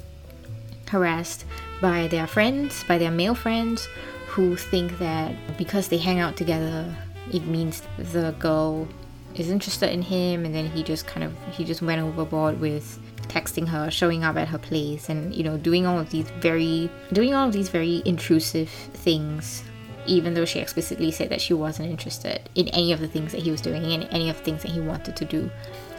harassed 0.90 1.46
by 1.82 2.08
their 2.08 2.28
friends 2.28 2.84
by 2.88 2.98
their 2.98 3.12
male 3.12 3.36
friends 3.36 3.88
who 4.28 4.56
think 4.56 4.98
that 5.00 5.36
because 5.58 5.88
they 5.88 5.98
hang 5.98 6.20
out 6.20 6.38
together 6.38 6.94
it 7.34 7.46
means 7.46 7.82
the 7.98 8.34
girl 8.40 8.88
is 9.36 9.50
interested 9.50 9.92
in 9.92 10.02
him 10.02 10.46
and 10.46 10.54
then 10.54 10.68
he 10.68 10.84
just 10.84 11.06
kind 11.08 11.24
of 11.24 11.34
he 11.52 11.64
just 11.66 11.82
went 11.82 12.02
overboard 12.02 12.60
with 12.60 13.00
texting 13.28 13.68
her 13.68 13.90
showing 13.90 14.24
up 14.24 14.38
at 14.38 14.48
her 14.48 14.58
place 14.58 15.10
and 15.10 15.34
you 15.36 15.44
know 15.44 15.58
doing 15.58 15.86
all 15.86 16.00
of 16.00 16.10
these 16.12 16.30
very 16.40 16.90
doing 17.12 17.34
all 17.34 17.48
of 17.48 17.54
these 17.54 17.70
very 17.70 18.02
intrusive 18.06 18.70
things 18.70 19.64
even 20.08 20.34
though 20.34 20.46
she 20.46 20.60
explicitly 20.60 21.12
said 21.12 21.30
that 21.30 21.42
she 21.42 21.54
wasn't 21.54 21.90
interested 21.90 22.50
in 22.56 22.68
any 22.70 22.92
of 22.92 23.00
the 23.00 23.08
things 23.08 23.32
that 23.32 23.42
he 23.42 23.52
was 23.52 23.62
doing 23.62 23.84
and 23.84 24.08
any 24.12 24.30
of 24.30 24.38
the 24.38 24.44
things 24.44 24.62
that 24.64 24.72
he 24.72 24.80
wanted 24.80 25.16
to 25.16 25.26
do. 25.26 25.50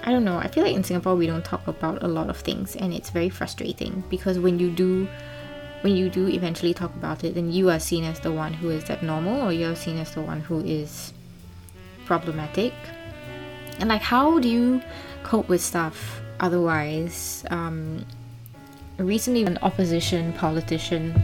I 0.05 0.13
don't 0.13 0.25
know. 0.25 0.39
I 0.39 0.49
feel 0.49 0.65
like 0.65 0.75
in 0.75 0.85
singapore 0.85 1.17
we 1.17 1.27
don't 1.27 1.45
talk 1.45 1.67
about 1.67 2.03
a 2.03 2.09
lot 2.09 2.31
of 2.31 2.37
things 2.37 2.77
and 2.77 2.95
it's 2.95 3.11
very 3.11 3.29
frustrating 3.29 4.05
because 4.09 4.39
when 4.39 4.59
you 4.59 4.71
do 4.71 5.09
when 5.83 5.97
you 5.97 6.09
do 6.09 6.29
eventually 6.29 6.73
talk 6.73 6.95
about 6.95 7.23
it 7.25 7.35
then 7.35 7.53
you 7.53 7.71
are 7.71 7.79
seen 7.79 8.05
as 8.05 8.21
the 8.21 8.33
one 8.33 8.53
who 8.55 8.71
is 8.71 8.89
abnormal 8.89 9.43
or 9.43 9.53
you're 9.53 9.77
seen 9.77 9.99
as 9.99 10.13
the 10.13 10.23
one 10.23 10.41
who 10.41 10.61
is 10.61 11.13
problematic. 12.07 12.73
And 13.79 13.89
like 13.89 14.03
how 14.03 14.39
do 14.39 14.49
you 14.49 14.81
cope 15.23 15.49
with 15.49 15.61
stuff 15.61 16.21
otherwise? 16.41 17.45
Um, 17.51 18.07
recently 18.99 19.43
an 19.43 19.59
opposition 19.63 20.33
politician 20.33 21.15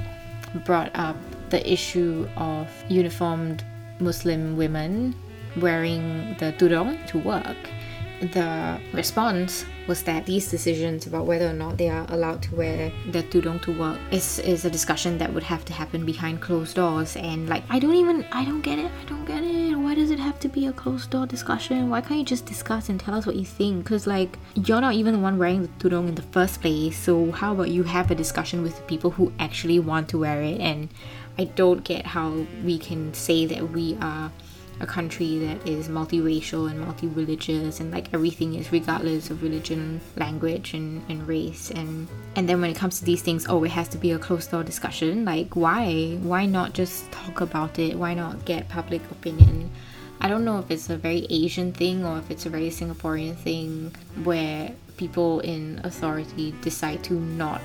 brought 0.64 0.90
up 0.94 1.16
the 1.52 1.62
issue 1.70 2.26
of 2.36 2.66
uniformed 2.88 3.64
muslim 4.00 4.56
women 4.56 5.14
wearing 5.56 6.34
the 6.38 6.52
tudong 6.58 7.06
to 7.06 7.18
work. 7.18 7.56
The 8.20 8.80
response 8.92 9.66
was 9.88 10.02
that 10.04 10.26
these 10.26 10.48
decisions 10.48 11.06
about 11.08 11.26
whether 11.26 11.48
or 11.48 11.52
not 11.52 11.76
they 11.76 11.88
are 11.88 12.06
allowed 12.08 12.40
to 12.44 12.54
wear 12.54 12.92
the 13.10 13.22
tudong 13.24 13.60
to 13.62 13.76
work 13.76 13.98
is, 14.12 14.38
is 14.38 14.64
a 14.64 14.70
discussion 14.70 15.18
that 15.18 15.32
would 15.34 15.42
have 15.42 15.64
to 15.64 15.72
happen 15.72 16.06
behind 16.06 16.40
closed 16.40 16.76
doors. 16.76 17.16
And 17.16 17.48
like 17.48 17.64
I 17.68 17.80
don't 17.80 17.96
even 17.96 18.24
I 18.30 18.44
don't 18.44 18.60
get 18.60 18.78
it. 18.78 18.90
I 19.02 19.04
don't 19.06 19.24
get 19.24 19.42
it. 19.42 19.74
Why 19.74 19.94
does 19.96 20.10
it 20.10 20.20
have 20.20 20.38
to 20.40 20.48
be 20.48 20.66
a 20.68 20.72
closed 20.72 21.10
door 21.10 21.26
discussion? 21.26 21.90
Why 21.90 22.00
can't 22.00 22.20
you 22.20 22.24
just 22.24 22.46
discuss 22.46 22.88
and 22.88 23.00
tell 23.00 23.14
us 23.14 23.26
what 23.26 23.36
you 23.36 23.44
think? 23.44 23.84
Because 23.84 24.06
like 24.06 24.38
you're 24.54 24.80
not 24.80 24.94
even 24.94 25.14
the 25.14 25.20
one 25.20 25.36
wearing 25.36 25.62
the 25.62 25.68
tudong 25.80 26.08
in 26.08 26.14
the 26.14 26.28
first 26.36 26.60
place. 26.60 26.96
So 26.96 27.32
how 27.32 27.52
about 27.52 27.70
you 27.70 27.82
have 27.82 28.10
a 28.10 28.14
discussion 28.14 28.62
with 28.62 28.76
the 28.76 28.82
people 28.82 29.10
who 29.10 29.32
actually 29.40 29.80
want 29.80 30.08
to 30.10 30.18
wear 30.18 30.42
it? 30.42 30.60
And 30.60 30.88
I 31.38 31.44
don't 31.44 31.82
get 31.84 32.06
how 32.06 32.46
we 32.64 32.78
can 32.78 33.14
say 33.14 33.46
that 33.46 33.70
we 33.70 33.96
are 34.00 34.30
a 34.80 34.86
country 34.86 35.38
that 35.38 35.66
is 35.66 35.88
multiracial 35.88 36.68
and 36.68 36.80
multi-religious 36.80 37.78
and 37.78 37.92
like 37.92 38.12
everything 38.12 38.54
is 38.54 38.72
regardless 38.72 39.30
of 39.30 39.42
religion 39.42 40.00
language 40.16 40.74
and, 40.74 41.02
and 41.08 41.26
race. 41.26 41.70
And 41.70 42.08
and 42.34 42.48
then 42.48 42.60
when 42.60 42.70
it 42.70 42.76
comes 42.76 42.98
to 42.98 43.04
these 43.04 43.22
things 43.22 43.46
oh 43.48 43.62
it 43.64 43.70
has 43.70 43.88
to 43.88 43.98
be 43.98 44.10
a 44.12 44.18
closed 44.18 44.50
door 44.50 44.64
discussion. 44.64 45.24
Like 45.24 45.54
why? 45.54 46.18
Why 46.22 46.46
not 46.46 46.72
just 46.72 47.10
talk 47.12 47.40
about 47.40 47.78
it? 47.78 47.96
Why 47.96 48.14
not 48.14 48.44
get 48.44 48.68
public 48.68 49.02
opinion? 49.10 49.70
I 50.20 50.28
don't 50.28 50.44
know 50.44 50.58
if 50.58 50.70
it's 50.70 50.88
a 50.88 50.96
very 50.96 51.26
Asian 51.30 51.72
thing 51.72 52.04
or 52.04 52.18
if 52.18 52.30
it's 52.30 52.46
a 52.46 52.50
very 52.50 52.68
Singaporean 52.68 53.36
thing 53.36 53.94
where 54.22 54.72
people 54.96 55.40
in 55.40 55.80
authority 55.84 56.54
decide 56.62 57.02
to 57.04 57.14
not 57.14 57.60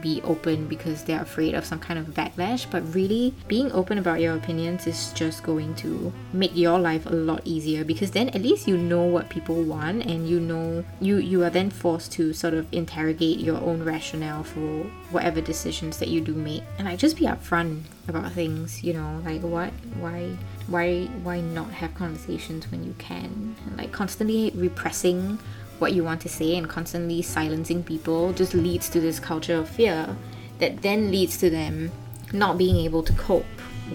be 0.00 0.22
open 0.22 0.66
because 0.66 1.04
they're 1.04 1.22
afraid 1.22 1.54
of 1.54 1.64
some 1.64 1.78
kind 1.78 1.98
of 1.98 2.06
backlash 2.06 2.70
but 2.70 2.82
really 2.94 3.34
being 3.48 3.70
open 3.72 3.98
about 3.98 4.20
your 4.20 4.34
opinions 4.36 4.86
is 4.86 5.12
just 5.12 5.42
going 5.42 5.74
to 5.74 6.12
make 6.32 6.56
your 6.56 6.78
life 6.78 7.06
a 7.06 7.10
lot 7.10 7.40
easier 7.44 7.84
because 7.84 8.10
then 8.12 8.28
at 8.30 8.42
least 8.42 8.66
you 8.66 8.76
know 8.76 9.02
what 9.02 9.28
people 9.28 9.62
want 9.62 10.04
and 10.06 10.28
you 10.28 10.40
know 10.40 10.84
you 11.00 11.16
you 11.16 11.42
are 11.42 11.50
then 11.50 11.70
forced 11.70 12.12
to 12.12 12.32
sort 12.32 12.54
of 12.54 12.66
interrogate 12.72 13.38
your 13.38 13.60
own 13.60 13.82
rationale 13.82 14.42
for 14.42 14.84
whatever 15.10 15.40
decisions 15.40 15.98
that 15.98 16.08
you 16.08 16.20
do 16.20 16.32
make. 16.32 16.62
And 16.78 16.88
like 16.88 16.98
just 16.98 17.16
be 17.16 17.26
upfront 17.26 17.82
about 18.08 18.32
things 18.32 18.82
you 18.82 18.92
know 18.92 19.22
like 19.24 19.42
what 19.42 19.70
why 20.00 20.36
why 20.66 21.04
why 21.22 21.40
not 21.40 21.70
have 21.70 21.94
conversations 21.94 22.70
when 22.70 22.84
you 22.84 22.94
can? 22.98 23.56
And 23.66 23.76
like 23.76 23.92
constantly 23.92 24.52
repressing 24.54 25.38
what 25.82 25.94
you 25.94 26.04
want 26.04 26.20
to 26.20 26.28
say 26.28 26.56
and 26.56 26.68
constantly 26.68 27.20
silencing 27.20 27.82
people 27.82 28.32
just 28.32 28.54
leads 28.54 28.88
to 28.88 29.00
this 29.00 29.18
culture 29.18 29.56
of 29.56 29.68
fear 29.68 30.16
that 30.60 30.80
then 30.80 31.10
leads 31.10 31.36
to 31.36 31.50
them 31.50 31.90
not 32.32 32.56
being 32.56 32.76
able 32.76 33.02
to 33.02 33.12
cope 33.14 33.44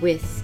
with 0.02 0.44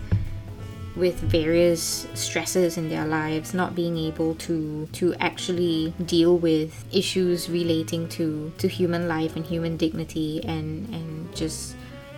with 0.95 1.19
various 1.19 2.07
stresses 2.13 2.77
in 2.77 2.87
their 2.87 3.05
lives 3.05 3.53
not 3.53 3.75
being 3.75 3.97
able 3.97 4.33
to 4.35 4.87
to 4.93 5.13
actually 5.15 5.93
deal 6.05 6.37
with 6.37 6.85
issues 6.95 7.49
relating 7.49 8.07
to 8.07 8.53
to 8.57 8.69
human 8.69 9.09
life 9.09 9.35
and 9.35 9.45
human 9.45 9.75
dignity 9.75 10.41
and 10.45 10.87
and 10.95 11.35
just 11.35 11.75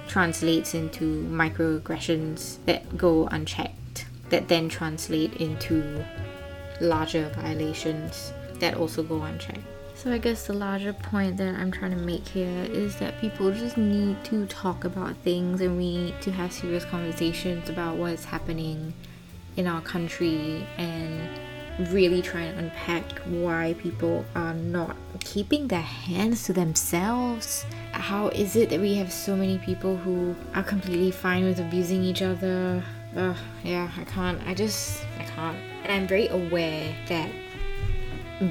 translates 0.08 0.76
into 0.76 1.24
microaggressions 1.32 2.64
that 2.66 2.96
go 2.96 3.26
unchecked 3.32 4.06
that 4.30 4.48
then 4.50 4.70
translate 4.70 5.34
into 5.38 6.06
larger 6.80 7.28
violations 7.30 8.32
that 8.60 8.76
also 8.76 9.04
go 9.04 9.22
unchecked. 9.22 9.60
So 9.96 10.12
I 10.12 10.18
guess 10.18 10.48
the 10.48 10.54
larger 10.54 10.92
point 10.92 11.38
that 11.38 11.56
I'm 11.56 11.72
trying 11.72 11.92
to 11.92 11.98
make 11.98 12.28
here 12.28 12.68
is 12.70 12.98
that 12.98 13.20
people 13.22 13.52
just 13.52 13.78
need 13.78 14.24
to 14.26 14.46
talk 14.48 14.84
about 14.84 15.16
things 15.18 15.62
and 15.62 15.78
we 15.78 15.98
need 15.98 16.22
to 16.22 16.32
have 16.32 16.52
serious 16.52 16.84
conversations 16.84 17.70
about 17.70 17.96
what's 17.96 18.26
happening 18.26 18.94
in 19.56 19.68
our 19.68 19.82
country 19.82 20.68
and 20.78 21.30
really 21.92 22.22
try 22.22 22.42
and 22.42 22.60
unpack 22.60 23.20
why 23.26 23.76
people 23.80 24.26
are 24.36 24.54
not 24.54 24.96
keeping 25.22 25.68
their 25.68 25.82
hands 25.82 26.44
to 26.44 26.54
themselves. 26.54 27.66
How 27.92 28.28
is 28.30 28.56
it 28.56 28.70
that 28.70 28.80
we 28.80 28.96
have 28.96 29.12
so 29.12 29.36
many 29.36 29.58
people 29.60 29.96
who 29.96 30.36
are 30.54 30.64
completely 30.64 31.12
fine 31.12 31.46
with 31.46 31.60
abusing 31.60 32.04
each 32.04 32.22
other? 32.22 32.84
Ugh, 33.16 33.38
yeah, 33.64 33.90
I 33.98 34.04
can't. 34.04 34.46
I 34.46 34.54
just, 34.54 35.02
I 35.20 35.24
can't. 35.24 35.58
And 35.84 35.92
I'm 35.92 36.08
very 36.08 36.28
aware 36.28 36.94
that 37.08 37.30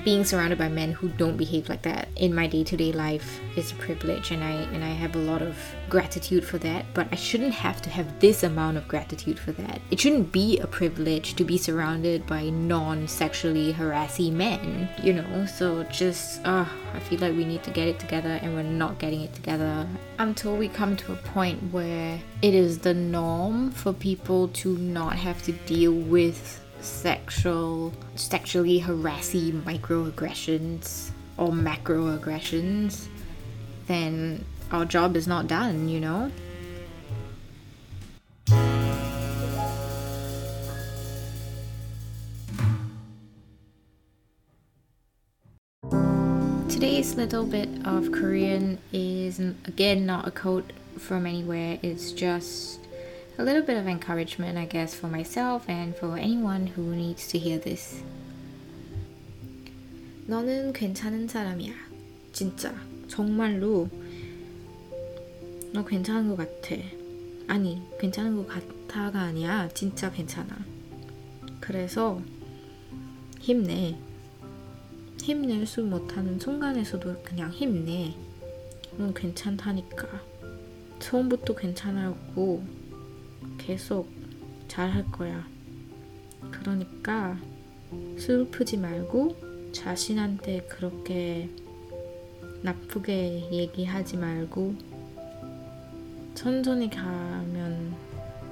being 0.05 0.25
surrounded 0.25 0.59
by 0.59 0.69
men 0.69 0.93
who 0.93 1.09
don't 1.09 1.37
behave 1.37 1.69
like 1.69 1.83
that 1.83 2.09
in 2.17 2.35
my 2.35 2.47
day-to-day 2.47 2.93
life 2.93 3.41
is 3.57 3.73
a 3.73 3.75
privilege 3.77 4.31
and 4.31 4.43
I 4.43 4.53
and 4.75 4.83
I 4.83 4.89
have 4.89 5.15
a 5.15 5.19
lot 5.19 5.43
of 5.43 5.57
gratitude 5.89 6.45
for 6.45 6.59
that. 6.59 6.87
But 6.95 7.09
I 7.13 7.17
shouldn't 7.17 7.55
have 7.55 7.83
to 7.83 7.91
have 7.91 8.21
this 8.21 8.43
amount 8.43 8.77
of 8.77 8.89
gratitude 8.89 9.39
for 9.39 9.53
that. 9.53 9.81
It 9.91 10.01
shouldn't 10.01 10.33
be 10.33 10.59
a 10.59 10.67
privilege 10.67 11.35
to 11.35 11.45
be 11.45 11.59
surrounded 11.59 12.27
by 12.27 12.51
non-sexually 12.51 13.73
harassing 13.73 14.37
men 14.37 14.89
you 15.03 15.13
know? 15.13 15.47
So 15.47 15.83
just 15.85 16.45
uh, 16.45 16.67
I 16.95 16.99
feel 17.01 17.21
like 17.21 17.37
we 17.37 17.45
need 17.45 17.63
to 17.65 17.71
get 17.71 17.89
it 17.89 17.99
together 17.99 18.39
and 18.43 18.55
we're 18.55 18.63
not 18.63 18.99
getting 18.99 19.23
it 19.23 19.35
together 19.35 19.87
until 20.19 20.57
we 20.57 20.69
come 20.69 20.97
to 20.97 21.13
a 21.13 21.17
point 21.17 21.73
where 21.73 22.21
it 22.43 22.55
is 22.55 22.79
the 22.79 22.95
norm 22.95 23.71
for 23.71 23.93
people 23.93 24.49
to 24.49 24.77
not 24.79 25.17
have 25.17 25.43
to 25.45 25.53
deal 25.53 25.93
with 25.93 26.64
sexual, 26.85 27.93
sexually 28.15 28.79
harassing 28.79 29.63
microaggressions 29.63 31.11
or 31.37 31.49
macroaggressions, 31.49 33.07
then 33.87 34.45
our 34.71 34.85
job 34.85 35.17
is 35.17 35.27
not 35.27 35.47
done, 35.47 35.89
you 35.89 36.01
know? 36.01 36.31
Today's 46.69 47.15
little 47.15 47.47
bit 47.47 47.69
of 47.87 48.13
Korean 48.13 48.79
is 48.93 49.39
again 49.39 50.05
not 50.05 50.29
a 50.29 50.31
quote 50.31 50.73
from 50.99 51.25
anywhere, 51.27 51.79
it's 51.83 52.13
just 52.13 52.81
a 53.39 53.43
little 53.43 53.63
bit 53.63 53.77
of 53.77 53.89
encouragement, 53.89 54.57
I 54.57 54.67
guess, 54.67 54.95
for 54.95 55.09
myself 55.09 55.69
and 55.69 55.97
for 55.97 56.17
anyone 56.17 56.67
who 56.69 56.95
needs 56.95 57.27
to 57.29 57.39
hear 57.39 57.59
this. 57.59 58.03
너는 60.27 60.73
괜찮은 60.73 61.29
사람이야. 61.29 61.73
진짜. 62.33 62.75
정말로. 63.09 63.89
너 65.73 65.85
괜찮은 65.85 66.29
것 66.29 66.37
같아. 66.37 66.81
아니, 67.49 67.83
괜찮은 67.99 68.37
것 68.37 68.47
같아가 68.47 69.23
아니야. 69.23 69.69
진짜 69.75 70.11
괜찮아. 70.11 70.57
그래서 71.61 72.23
힘내. 73.41 73.97
힘낼 75.21 75.67
수 75.67 75.83
못하는 75.83 76.39
순간에서도 76.39 77.23
그냥 77.25 77.51
힘내. 77.51 78.15
넌 78.97 79.13
괜찮다니까. 79.13 80.07
처음부터 81.01 81.55
괜찮았고 81.55 82.84
계속 83.59 84.09
잘 84.69 84.91
할 84.91 85.11
거야. 85.11 85.47
그러니까 86.51 87.39
슬프지 88.19 88.77
말고 88.77 89.73
자신한테 89.73 90.63
그렇게 90.69 91.49
나쁘게 92.63 93.51
얘기하지 93.53 94.17
말고 94.17 94.75
천천히 96.35 96.91
가면 96.91 97.95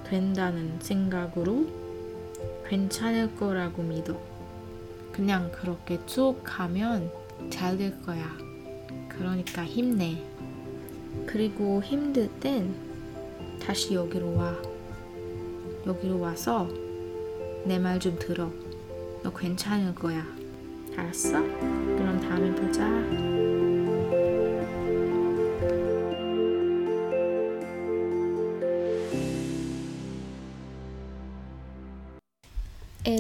된다는 0.05 0.79
생각으로 0.81 1.67
괜찮을 2.69 3.35
거라고 3.37 3.83
믿어. 3.83 4.19
그냥 5.13 5.51
그렇게 5.53 5.99
쭉 6.07 6.41
가면 6.45 7.11
잘 7.51 7.77
될 7.77 8.01
거야. 8.03 8.37
그러니까 9.09 9.65
힘내. 9.65 10.23
그리고 11.27 11.83
힘들 11.83 12.29
땐 12.41 12.75
다시 13.61 13.95
여기로 13.95 14.35
와. 14.37 14.72
여기로 15.87 16.21
와서 16.21 16.69
내 17.65 17.79
말 17.79 17.99
좀 17.99 18.17
들어. 18.19 18.51
너 19.23 19.33
괜찮을 19.33 19.95
거야. 19.95 20.27
알았어? 20.97 21.41
그럼 21.41 22.21
다음에 22.21 22.53
보자. 22.55 22.83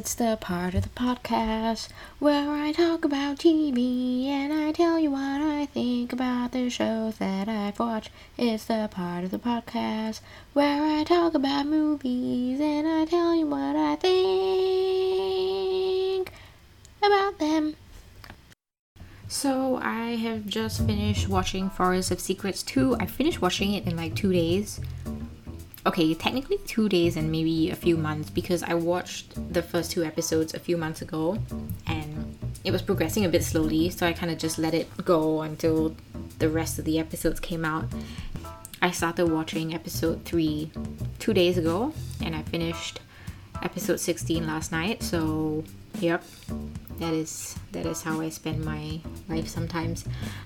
It's 0.02 0.14
the 0.14 0.36
part 0.40 0.74
of 0.74 0.82
the 0.82 0.88
podcast 0.88 1.88
where 2.18 2.50
I 2.50 2.72
talk 2.72 3.04
about 3.04 3.38
TV 3.38 4.26
and 4.26 4.52
I 4.52 4.72
tell 4.72 4.98
you 4.98 5.12
what 5.12 5.40
I 5.40 5.66
think 5.66 6.12
about 6.12 6.50
the 6.50 6.68
shows 6.70 7.18
that 7.18 7.48
I've 7.48 7.78
watched. 7.78 8.10
It's 8.36 8.64
the 8.64 8.88
part 8.90 9.22
of 9.22 9.30
the 9.30 9.38
podcast 9.38 10.20
where 10.54 10.82
I 10.82 11.04
talk 11.04 11.34
about 11.34 11.66
movies 11.66 12.58
and 12.58 12.88
I 12.88 13.04
tell 13.04 13.32
you 13.32 13.46
what 13.46 13.76
I 13.76 13.94
think 13.94 14.12
about 17.00 17.38
them. 17.38 17.76
So 19.28 19.78
I 19.80 20.16
have 20.16 20.46
just 20.46 20.84
finished 20.84 21.28
watching 21.28 21.70
Forest 21.70 22.10
of 22.10 22.18
Secrets 22.18 22.64
2. 22.64 22.96
I 22.98 23.06
finished 23.06 23.40
watching 23.40 23.74
it 23.74 23.86
in 23.86 23.96
like 23.96 24.16
two 24.16 24.32
days 24.32 24.80
okay, 25.84 26.14
technically 26.14 26.58
two 26.66 26.88
days 26.88 27.16
and 27.16 27.30
maybe 27.30 27.70
a 27.70 27.76
few 27.76 27.96
months 27.96 28.30
because 28.30 28.62
I 28.62 28.74
watched 28.74 29.52
the 29.52 29.62
first 29.62 29.90
two 29.90 30.04
episodes 30.04 30.54
a 30.54 30.58
few 30.58 30.76
months 30.76 31.02
ago 31.02 31.38
and 31.86 32.38
it 32.64 32.70
was 32.70 32.82
progressing 32.82 33.24
a 33.24 33.28
bit 33.28 33.42
slowly, 33.42 33.90
so 33.90 34.06
I 34.06 34.12
kind 34.12 34.30
of 34.30 34.38
just 34.38 34.58
let 34.58 34.74
it 34.74 34.88
go 35.04 35.42
until 35.42 35.96
the 36.38 36.48
rest 36.48 36.78
of 36.78 36.84
the 36.84 36.98
episodes 36.98 37.40
came 37.40 37.64
out. 37.64 37.86
I 38.80 38.90
started 38.90 39.26
watching 39.26 39.74
episode 39.74 40.24
3 40.24 40.70
two 41.18 41.32
days 41.32 41.58
ago 41.58 41.92
and 42.22 42.36
I 42.36 42.42
finished 42.42 43.00
episode 43.62 43.98
16 44.00 44.46
last 44.46 44.72
night, 44.72 45.02
so 45.02 45.64
yep, 46.02 46.24
that 46.98 47.14
is 47.14 47.56
that 47.72 47.86
is 47.86 48.02
how 48.02 48.20
I 48.20 48.28
spend 48.28 48.64
my 48.64 49.00
life 49.28 49.48
sometimes. 49.48 50.04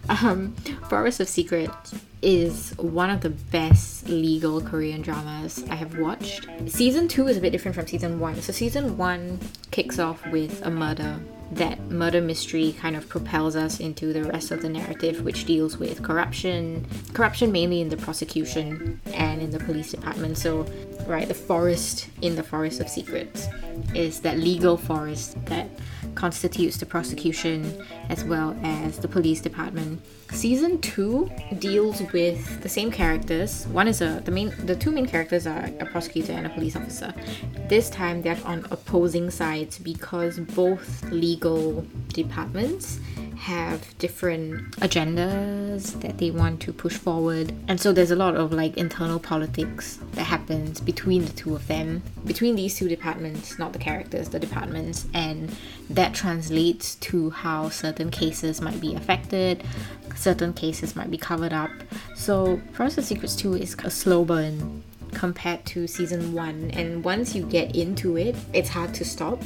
Um, 0.09 0.53
Forest 0.89 1.21
of 1.21 1.29
Secrets 1.29 1.95
is 2.23 2.73
one 2.79 3.11
of 3.11 3.21
the 3.21 3.31
best 3.31 4.09
legal 4.09 4.61
Korean 4.61 5.03
dramas 5.03 5.65
I 5.71 5.75
have 5.75 5.99
watched. 5.99 6.47
Season 6.67 7.09
two 7.09 7.27
is 7.29 7.37
a 7.37 7.41
bit 7.41 7.51
different 7.51 7.75
from 7.75 7.87
season 7.87 8.21
one. 8.21 8.41
So 8.43 8.53
season 8.53 8.97
one 8.97 9.41
kicks 9.71 9.99
off 9.99 10.25
with 10.29 10.65
a 10.65 10.71
murder. 10.71 11.21
That 11.53 11.81
murder 11.91 12.21
mystery 12.21 12.75
kind 12.81 12.97
of 12.97 13.09
propels 13.09 13.55
us 13.55 13.79
into 13.79 14.13
the 14.13 14.25
rest 14.25 14.51
of 14.51 14.63
the 14.63 14.69
narrative, 14.69 15.23
which 15.23 15.45
deals 15.45 15.79
with 15.79 16.03
corruption, 16.03 16.85
corruption 17.13 17.53
mainly 17.53 17.81
in 17.81 17.89
the 17.89 17.97
prosecution 17.97 19.01
and 19.15 19.41
in 19.41 19.51
the 19.51 19.61
police 19.61 19.93
department. 19.93 20.39
So, 20.39 20.67
right, 21.07 21.29
the 21.29 21.35
forest 21.35 22.09
in 22.23 22.37
the 22.37 22.43
Forest 22.43 22.81
of 22.81 22.89
Secrets 22.89 23.49
is 23.95 24.21
that 24.21 24.39
legal 24.39 24.77
forest 24.77 25.37
that 25.47 25.69
constitutes 26.15 26.79
the 26.79 26.87
prosecution 26.87 27.85
as 28.09 28.25
well 28.25 28.57
as 28.63 28.99
the 28.99 29.09
police 29.09 29.41
department. 29.41 30.01
Season 30.31 30.81
2 30.81 31.31
deals 31.59 32.03
with 32.13 32.63
the 32.63 32.69
same 32.69 32.91
characters. 32.91 33.67
One 33.69 33.87
is 33.87 34.01
a 34.01 34.21
the 34.25 34.31
main 34.31 34.53
the 34.67 34.75
two 34.75 34.91
main 34.91 35.07
characters 35.07 35.47
are 35.47 35.71
a 35.79 35.87
prosecutor 35.87 36.33
and 36.33 36.47
a 36.47 36.51
police 36.51 36.75
officer. 36.75 37.15
This 37.69 37.91
time 37.91 38.23
they're 38.23 38.39
on 38.45 38.67
opposing 38.71 39.31
sides 39.31 39.79
because 39.79 40.39
both 40.39 41.05
legal 41.11 41.87
departments 42.09 42.99
have 43.37 43.97
different 43.99 44.71
agendas 44.79 46.01
that 46.01 46.19
they 46.19 46.31
want 46.31 46.61
to 46.61 46.73
push 46.73 46.97
forward. 46.97 47.53
And 47.69 47.81
so 47.81 47.93
there's 47.93 48.11
a 48.11 48.17
lot 48.17 48.35
of 48.35 48.53
like 48.53 48.77
internal 48.77 49.19
politics 49.19 49.99
that 50.13 50.25
happens 50.25 50.81
between 50.81 51.25
the 51.25 51.33
two 51.33 51.55
of 51.55 51.67
them, 51.67 52.03
between 52.25 52.57
these 52.57 52.77
two 52.77 52.89
departments, 52.89 53.59
not 53.59 53.73
the 53.73 53.79
characters, 53.79 54.31
the 54.31 54.41
departments, 54.41 55.07
and 55.15 55.55
that 55.91 56.15
translates 56.15 56.97
to 56.97 57.31
how 57.31 57.69
certain 57.69 58.11
cases 58.11 58.61
might 58.61 58.81
be 58.81 58.95
affected, 58.95 59.63
certain 60.15 60.53
cases 60.53 60.97
might 60.97 61.11
be 61.11 61.19
covered 61.19 61.53
up. 61.53 61.71
So 62.15 62.61
Forest 62.73 62.99
of 62.99 63.05
Secrets 63.05 63.37
2 63.37 63.55
is 63.55 63.77
a 63.85 63.91
slow 63.91 64.25
burn 64.25 64.83
compared 65.13 65.65
to 65.65 65.87
season 65.87 66.35
1 66.35 66.73
and 66.73 67.03
once 67.03 67.35
you 67.35 67.47
get 67.47 67.75
into 67.75 68.19
it 68.19 68.35
it's 68.53 68.69
hard 68.69 68.93
to 68.93 69.05
stop 69.05 69.41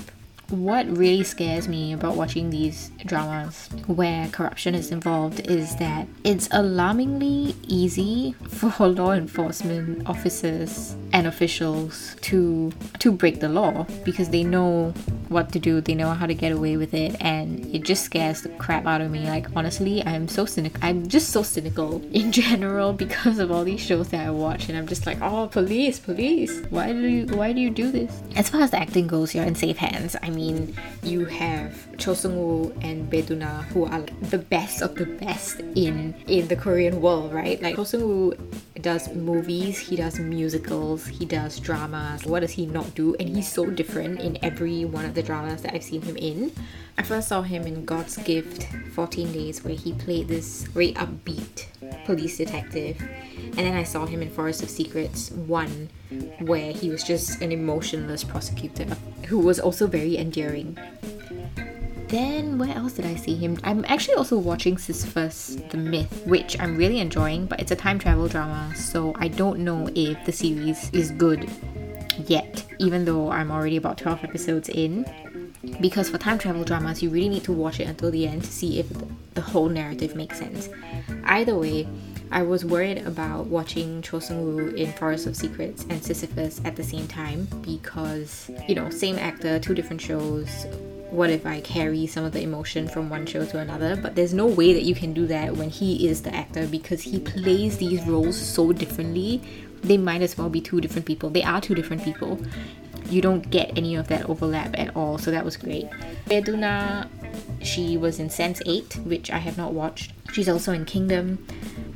what 0.51 0.87
really 0.97 1.25
scares 1.25 1.69
me 1.69 1.93
about 1.93 2.17
watching 2.17 2.51
these 2.51 2.91
dramas 3.07 3.69
where 3.87 4.29
corruption 4.29 4.75
is 4.75 4.91
involved 4.91 5.41
is 5.49 5.77
that 5.77 6.07
it's 6.25 6.49
alarmingly 6.51 7.55
easy 7.67 8.33
for 8.49 8.89
law 8.89 9.13
enforcement 9.13 10.07
officers 10.09 10.97
and 11.13 11.27
officials 11.27 12.17
to 12.21 12.73
to 12.99 13.13
break 13.13 13.41
the 13.41 13.49
law 13.49 13.87
because 14.05 14.31
they 14.31 14.45
know 14.45 14.93
what 15.31 15.53
to 15.53 15.61
do, 15.61 15.81
they 15.81 15.95
know 15.95 16.11
how 16.11 16.27
to 16.27 16.35
get 16.35 16.51
away 16.51 16.77
with 16.77 16.93
it, 16.93 17.17
and 17.21 17.65
it 17.73 17.85
just 17.85 18.03
scares 18.05 18.43
the 18.43 18.49
crap 18.51 18.85
out 18.87 19.01
of 19.01 19.11
me. 19.11 19.27
Like 19.27 19.47
honestly, 19.55 20.05
I'm 20.05 20.27
so 20.27 20.45
cynical. 20.45 20.81
I'm 20.83 21.07
just 21.09 21.31
so 21.31 21.43
cynical 21.43 22.03
in 22.13 22.33
general 22.33 22.93
because 22.93 23.39
of 23.39 23.51
all 23.51 23.65
these 23.65 23.81
shows 23.81 24.09
that 24.09 24.27
I 24.27 24.31
watch, 24.31 24.69
and 24.69 24.77
I'm 24.77 24.87
just 24.87 25.07
like, 25.07 25.19
oh, 25.23 25.47
police, 25.47 25.99
police, 25.99 26.61
why 26.71 26.93
do 26.93 27.07
you 27.07 27.27
why 27.37 27.53
do 27.53 27.61
you 27.61 27.71
do 27.71 27.91
this? 27.91 28.21
As 28.37 28.51
far 28.51 28.63
as 28.63 28.73
the 28.73 28.79
acting 28.79 29.07
goes, 29.07 29.35
you're 29.35 29.45
in 29.45 29.55
safe 29.55 29.77
hands. 29.77 30.17
I 30.23 30.31
mean, 30.31 30.40
you 31.03 31.25
have 31.27 31.97
Cho 31.99 32.15
Sung 32.15 32.37
Woo 32.37 32.73
and 32.81 33.11
Bae 33.11 33.23
Doona 33.23 33.65
who 33.65 33.85
are 33.85 34.03
the 34.31 34.39
best 34.39 34.83
of 34.83 34.95
the 34.95 35.07
best 35.07 35.61
in 35.75 36.15
in 36.27 36.49
the 36.49 36.57
Korean 36.57 37.01
world, 37.01 37.33
right? 37.33 37.61
Like 37.63 37.77
Cho 37.77 37.85
Sung 37.85 38.03
Woo 38.03 38.35
does 38.81 39.15
movies, 39.15 39.79
he 39.79 39.97
does 39.97 40.19
musicals, 40.19 41.07
he 41.07 41.25
does 41.25 41.61
dramas. 41.61 42.25
What 42.25 42.41
does 42.41 42.53
he 42.53 42.67
not 42.67 42.95
do? 42.95 43.15
And 43.21 43.29
he's 43.29 43.51
so 43.51 43.67
different 43.67 44.21
in 44.21 44.39
every 44.43 44.85
one 44.85 45.05
of 45.05 45.15
the 45.15 45.23
dramas 45.23 45.63
that 45.63 45.75
I've 45.75 45.83
seen 45.83 46.03
him 46.03 46.17
in. 46.17 46.53
I 46.99 47.03
first 47.03 47.29
saw 47.29 47.43
him 47.43 47.67
in 47.67 47.85
God's 47.85 48.17
Gift 48.19 48.67
14 48.95 49.33
Days, 49.33 49.65
where 49.65 49.75
he 49.75 49.93
played 49.93 50.29
this 50.29 50.65
very 50.65 50.93
upbeat 50.95 51.67
police 52.05 52.39
detective. 52.39 53.01
And 53.37 53.59
then 53.59 53.75
I 53.75 53.85
saw 53.85 54.07
him 54.07 54.23
in 54.23 54.31
Forest 54.31 54.63
of 54.63 54.71
Secrets 54.71 55.31
1, 55.31 55.89
where 56.41 56.73
he 56.73 56.91
was 56.91 57.03
just 57.03 57.41
an 57.41 57.53
emotionless 57.53 58.25
prosecutor 58.25 58.97
who 59.27 59.39
was 59.39 59.61
also 59.61 59.87
very 59.87 60.19
endearing. 60.19 60.79
Then 62.11 62.59
where 62.59 62.77
else 62.77 62.95
did 62.95 63.05
I 63.05 63.15
see 63.15 63.37
him? 63.37 63.57
I'm 63.63 63.85
actually 63.87 64.15
also 64.15 64.37
watching 64.37 64.79
Sisyphus 64.79 65.59
the 65.71 65.77
Myth, 65.77 66.27
which 66.27 66.59
I'm 66.59 66.77
really 66.77 66.99
enjoying, 66.99 67.47
but 67.47 67.61
it's 67.61 67.71
a 67.71 67.77
time 67.77 68.01
travel 68.01 68.27
drama, 68.27 68.75
so 68.75 69.15
I 69.17 69.29
don't 69.29 69.61
know 69.61 69.89
if 69.95 70.25
the 70.25 70.33
series 70.33 70.91
is 70.91 71.13
good 71.13 71.49
yet, 72.27 72.67
even 72.81 73.05
though 73.05 73.31
I'm 73.31 73.53
already 73.53 73.77
about 73.77 73.97
12 73.99 74.25
episodes 74.25 74.69
in. 74.69 75.07
Because 75.81 76.11
for 76.11 76.19
time 76.19 76.39
travel 76.39 76.65
dramas, 76.65 77.01
you 77.01 77.11
really 77.11 77.29
need 77.29 77.45
to 77.45 77.53
watch 77.53 77.79
it 77.79 77.87
until 77.87 78.11
the 78.11 78.27
end 78.27 78.43
to 78.43 78.51
see 78.51 78.81
if 78.81 78.89
the 79.35 79.41
whole 79.41 79.69
narrative 79.69 80.17
makes 80.17 80.37
sense. 80.37 80.69
Either 81.25 81.55
way, 81.55 81.87
I 82.33 82.43
was 82.43 82.65
worried 82.65 82.99
about 83.07 83.47
watching 83.47 84.03
Cho 84.03 84.19
Sung 84.19 84.43
Woo 84.43 84.69
in 84.71 84.93
Forest 84.93 85.27
of 85.27 85.37
Secrets 85.37 85.87
and 85.89 86.03
Sisyphus 86.03 86.61
at 86.65 86.75
the 86.75 86.83
same 86.83 87.07
time 87.07 87.47
because, 87.63 88.51
you 88.69 88.75
know, 88.75 88.89
same 88.91 89.17
actor, 89.17 89.59
two 89.59 89.75
different 89.75 90.01
shows, 90.01 90.67
what 91.11 91.31
if 91.31 91.45
I 91.45 91.61
carry 91.61 92.07
some 92.07 92.25
of 92.25 92.33
the 92.33 92.43
emotion 92.43 92.89
from 92.89 93.11
one 93.11 93.27
show 93.27 93.45
to 93.45 93.59
another? 93.59 93.97
But 93.97 94.15
there's 94.15 94.35
no 94.35 94.47
way 94.47 94.73
that 94.73 94.83
you 94.83 94.95
can 94.95 95.13
do 95.13 95.27
that 95.27 95.57
when 95.57 95.71
he 95.71 96.09
is 96.09 96.23
the 96.23 96.35
actor 96.35 96.67
because 96.67 97.03
he 97.03 97.19
plays 97.19 97.79
these 97.79 98.07
roles 98.07 98.37
so 98.41 98.73
differently 98.73 99.43
they 99.83 99.97
might 99.97 100.23
as 100.23 100.37
well 100.37 100.49
be 100.49 100.61
two 100.61 100.81
different 100.81 101.07
people. 101.07 101.31
They 101.31 101.43
are 101.43 101.61
two 101.61 101.75
different 101.75 102.05
people. 102.05 102.39
You 103.09 103.23
don't 103.23 103.51
get 103.51 103.77
any 103.77 103.97
of 103.97 104.09
that 104.09 104.29
overlap 104.29 104.79
at 104.79 104.95
all, 104.95 105.19
so 105.19 105.31
that 105.31 105.45
was 105.45 105.57
great. 105.57 105.89
Bae 106.27 106.43
Doona, 106.43 107.09
she 107.63 107.97
was 107.97 108.21
in 108.21 108.29
Sense8, 108.29 109.05
which 109.05 109.31
I 109.31 109.39
have 109.39 109.57
not 109.57 109.73
watched. 109.73 110.13
She's 110.33 110.49
also 110.49 110.73
in 110.73 110.85
Kingdom. 110.85 111.45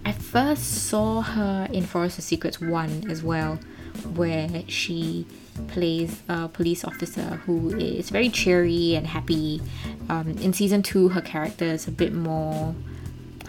I 0.04 0.12
first 0.12 0.88
saw 0.88 1.22
her 1.22 1.68
in 1.72 1.84
Forest 1.84 2.18
of 2.18 2.24
Secrets 2.24 2.60
1 2.60 3.10
as 3.10 3.22
well, 3.22 3.58
where 4.14 4.48
she 4.66 5.26
plays 5.68 6.22
a 6.28 6.48
police 6.48 6.84
officer 6.84 7.40
who 7.46 7.76
is 7.76 8.10
very 8.10 8.28
cheery 8.28 8.94
and 8.94 9.06
happy. 9.06 9.60
Um, 10.08 10.30
in 10.38 10.52
season 10.52 10.82
2, 10.82 11.10
her 11.10 11.20
character 11.20 11.64
is 11.64 11.88
a 11.88 11.92
bit 11.92 12.12
more 12.12 12.74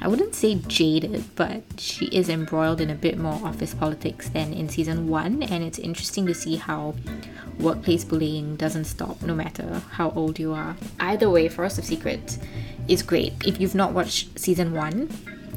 I 0.02 0.08
wouldn't 0.08 0.36
say 0.36 0.56
jaded, 0.68 1.24
but 1.36 1.64
she 1.78 2.06
is 2.08 2.28
embroiled 2.28 2.82
in 2.82 2.90
a 2.90 2.96
bit 2.96 3.18
more 3.18 3.40
office 3.46 3.74
politics 3.74 4.30
than 4.30 4.54
in 4.54 4.68
season 4.68 5.08
one, 5.08 5.42
and 5.42 5.64
it's 5.64 5.80
interesting 5.80 6.26
to 6.28 6.34
see 6.34 6.58
how 6.58 6.96
workplace 7.60 8.04
bullying 8.04 8.58
doesn't 8.58 8.86
stop 8.86 9.22
no 9.22 9.34
matter 9.34 9.82
how 9.92 10.12
old 10.12 10.38
you 10.38 10.54
are. 10.54 10.76
Either 11.00 11.30
way, 11.30 11.48
Forest 11.48 11.80
of 11.80 11.86
Secrets 11.86 12.40
is 12.88 13.02
great. 13.02 13.34
If 13.46 13.60
you've 13.60 13.74
not 13.74 13.94
watched 13.94 14.38
season 14.38 14.74
one, 14.74 15.10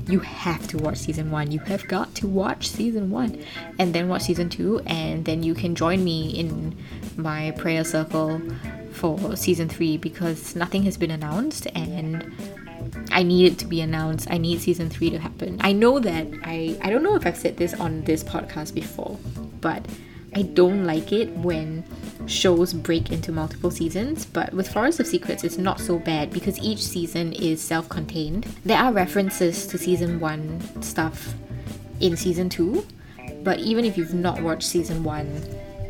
you 0.08 0.20
have 0.20 0.66
to 0.68 0.78
watch 0.78 0.96
season 0.96 1.30
one. 1.30 1.52
You 1.52 1.60
have 1.60 1.86
got 1.86 2.14
to 2.16 2.26
watch 2.26 2.68
season 2.68 3.10
one 3.10 3.44
and 3.78 3.94
then 3.94 4.08
watch 4.08 4.22
season 4.22 4.48
two, 4.48 4.80
and 4.86 5.24
then 5.24 5.42
you 5.42 5.54
can 5.54 5.74
join 5.74 6.02
me 6.02 6.30
in 6.30 6.76
my 7.16 7.52
prayer 7.52 7.84
circle 7.84 8.40
for 8.92 9.36
season 9.36 9.68
three 9.68 9.96
because 9.96 10.56
nothing 10.56 10.82
has 10.84 10.96
been 10.96 11.10
announced 11.10 11.66
and 11.74 12.32
I 13.10 13.22
need 13.22 13.52
it 13.52 13.58
to 13.58 13.66
be 13.66 13.80
announced. 13.80 14.28
I 14.30 14.38
need 14.38 14.60
season 14.60 14.90
three 14.90 15.10
to 15.10 15.18
happen. 15.18 15.58
I 15.60 15.72
know 15.72 15.98
that 15.98 16.26
I 16.42 16.78
I 16.82 16.90
don't 16.90 17.02
know 17.02 17.14
if 17.14 17.26
I've 17.26 17.36
said 17.36 17.56
this 17.56 17.74
on 17.74 18.02
this 18.02 18.24
podcast 18.24 18.74
before, 18.74 19.18
but 19.60 19.84
I 20.38 20.42
don't 20.42 20.84
like 20.84 21.10
it 21.10 21.30
when 21.38 21.82
shows 22.26 22.72
break 22.72 23.10
into 23.10 23.32
multiple 23.32 23.72
seasons, 23.72 24.24
but 24.24 24.52
with 24.52 24.72
Forest 24.72 25.00
of 25.00 25.08
Secrets, 25.08 25.42
it's 25.42 25.58
not 25.58 25.80
so 25.80 25.98
bad 25.98 26.30
because 26.30 26.60
each 26.60 26.80
season 26.80 27.32
is 27.32 27.60
self 27.60 27.88
contained. 27.88 28.46
There 28.64 28.78
are 28.78 28.92
references 28.92 29.66
to 29.66 29.76
season 29.76 30.20
one 30.20 30.60
stuff 30.80 31.34
in 31.98 32.16
season 32.16 32.48
two, 32.48 32.86
but 33.42 33.58
even 33.58 33.84
if 33.84 33.98
you've 33.98 34.14
not 34.14 34.40
watched 34.40 34.68
season 34.68 35.02
one, 35.02 35.28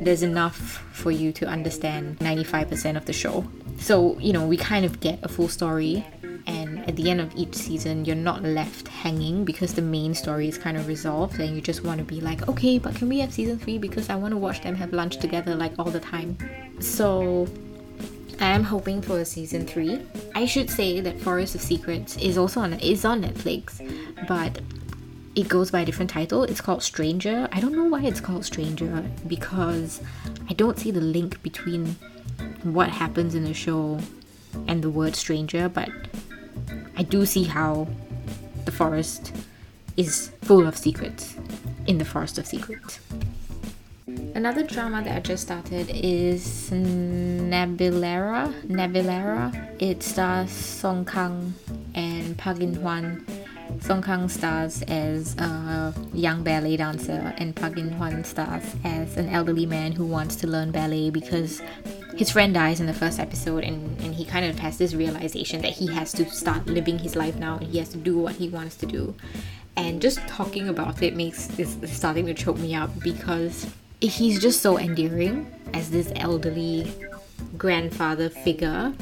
there's 0.01 0.23
enough 0.23 0.57
for 0.93 1.11
you 1.11 1.31
to 1.33 1.47
understand 1.47 2.19
95% 2.21 2.97
of 2.97 3.05
the 3.05 3.13
show. 3.13 3.47
So, 3.79 4.19
you 4.19 4.33
know, 4.33 4.47
we 4.47 4.57
kind 4.57 4.87
of 4.87 5.01
get 5.01 5.19
a 5.23 5.29
full 5.29 5.49
story 5.49 6.07
and 6.49 6.89
at 6.89 6.97
the 6.97 7.11
end 7.11 7.21
of 7.21 7.35
each 7.37 7.55
season 7.55 8.05
you're 8.05 8.17
not 8.17 8.43
left 8.43 8.89
hanging 8.89 9.45
because 9.45 9.75
the 9.75 9.83
main 9.83 10.15
story 10.15 10.49
is 10.49 10.57
kind 10.57 10.77
of 10.77 10.89
resolved 10.89 11.39
and 11.39 11.55
you 11.55 11.61
just 11.61 11.85
want 11.85 11.99
to 11.99 12.05
be 12.05 12.21
like 12.21 12.49
okay 12.49 12.79
but 12.79 12.95
can 12.95 13.09
we 13.09 13.21
have 13.21 13.33
season 13.33 13.59
3 13.59 13.79
because 13.79 14.09
I 14.09 14.17
want 14.17 14.33
to 14.33 14.39
watch 14.39 14.63
them 14.63 14.75
have 14.75 14.93
lunch 14.93 15.19
together 15.19 15.55
like 15.55 15.79
all 15.79 15.91
the 15.91 16.01
time. 16.01 16.37
So 16.81 17.47
I 18.41 18.47
am 18.47 18.65
hoping 18.65 19.03
for 19.03 19.21
a 19.21 19.25
season 19.25 19.67
3 19.67 20.01
I 20.35 20.47
should 20.47 20.71
say 20.71 21.01
that 21.01 21.21
Forest 21.21 21.55
of 21.55 21.61
Secrets 21.61 22.17
is 22.17 22.39
also 22.39 22.61
on 22.61 22.73
is 22.81 23.05
on 23.05 23.23
Netflix 23.23 23.81
but 24.27 24.61
it 25.35 25.49
goes 25.49 25.71
by 25.71 25.83
a 25.83 25.85
different 25.85 26.11
title. 26.11 26.43
It's 26.43 26.61
called 26.61 26.83
Stranger. 26.83 27.49
I 27.53 27.61
don't 27.61 27.77
know 27.77 27.85
why 27.85 28.03
it's 28.03 28.21
called 28.21 28.45
Stranger 28.45 29.05
because 29.29 30.01
I 30.51 30.55
don't 30.55 30.77
see 30.77 30.91
the 30.91 31.01
link 31.01 31.41
between 31.45 31.95
what 32.65 32.89
happens 32.89 33.37
in 33.37 33.45
the 33.45 33.55
show 33.55 34.01
and 34.67 34.83
the 34.83 34.91
word 34.91 35.15
stranger, 35.15 35.69
but 35.69 35.89
I 36.99 37.03
do 37.03 37.25
see 37.25 37.45
how 37.45 37.87
the 38.65 38.73
forest 38.73 39.33
is 39.97 40.33
full 40.43 40.67
of 40.67 40.77
secrets 40.77 41.37
in 41.87 41.99
the 41.99 42.05
Forest 42.05 42.39
of 42.39 42.47
Secrets. 42.47 42.99
Another 44.35 44.65
drama 44.65 45.03
that 45.05 45.17
I 45.17 45.21
just 45.21 45.45
started 45.45 45.89
is 45.95 46.71
Navillera. 46.73 48.53
Navillera. 48.67 49.81
It 49.81 50.03
stars 50.03 50.51
Song 50.51 51.05
Kang 51.05 51.55
and 51.95 52.37
Park 52.37 52.59
In 52.61 52.75
Hwan. 52.75 53.25
Song 53.81 54.03
Kang 54.03 54.29
stars 54.29 54.83
as 54.83 55.37
a 55.39 55.95
young 56.13 56.43
ballet 56.43 56.77
dancer, 56.77 57.33
and 57.39 57.55
Park 57.55 57.77
In 57.79 57.91
Hwan 57.91 58.25
stars 58.25 58.65
as 58.83 59.17
an 59.17 59.29
elderly 59.29 59.67
man 59.67 59.93
who 59.93 60.05
wants 60.05 60.35
to 60.37 60.49
learn 60.49 60.73
ballet 60.73 61.11
because 61.11 61.63
his 62.19 62.31
friend 62.31 62.53
dies 62.53 62.81
in 62.81 62.87
the 62.87 62.95
first 62.95 63.21
episode 63.21 63.63
and, 63.63 64.01
and 64.01 64.13
he 64.13 64.25
kind 64.25 64.45
of 64.45 64.59
has 64.59 64.77
this 64.77 64.93
realization 64.93 65.63
that 65.63 65.71
he 65.71 65.87
has 65.87 66.13
to 66.13 66.29
start 66.29 66.67
living 66.67 66.99
his 66.99 67.15
life 67.15 67.37
now 67.37 67.59
and 67.59 67.69
he 67.69 67.79
has 67.79 67.91
to 67.91 67.97
do 67.97 68.19
what 68.19 68.35
he 68.35 68.49
wants 68.49 68.75
to 68.77 68.87
do. 68.87 69.15
And 69.77 70.03
just 70.03 70.19
talking 70.27 70.69
about 70.69 71.01
it 71.01 71.15
makes 71.15 71.57
is 71.61 71.79
starting 71.85 72.27
to 72.27 72.35
choke 72.35 72.59
me 72.59 72.75
up 72.75 72.91
because 73.05 73.71
he's 74.01 74.43
just 74.43 74.61
so 74.63 74.79
endearing 74.79 75.49
as 75.73 75.91
this 75.91 76.13
elderly 76.17 76.93
grandfather 77.57 78.29
figure 78.29 78.93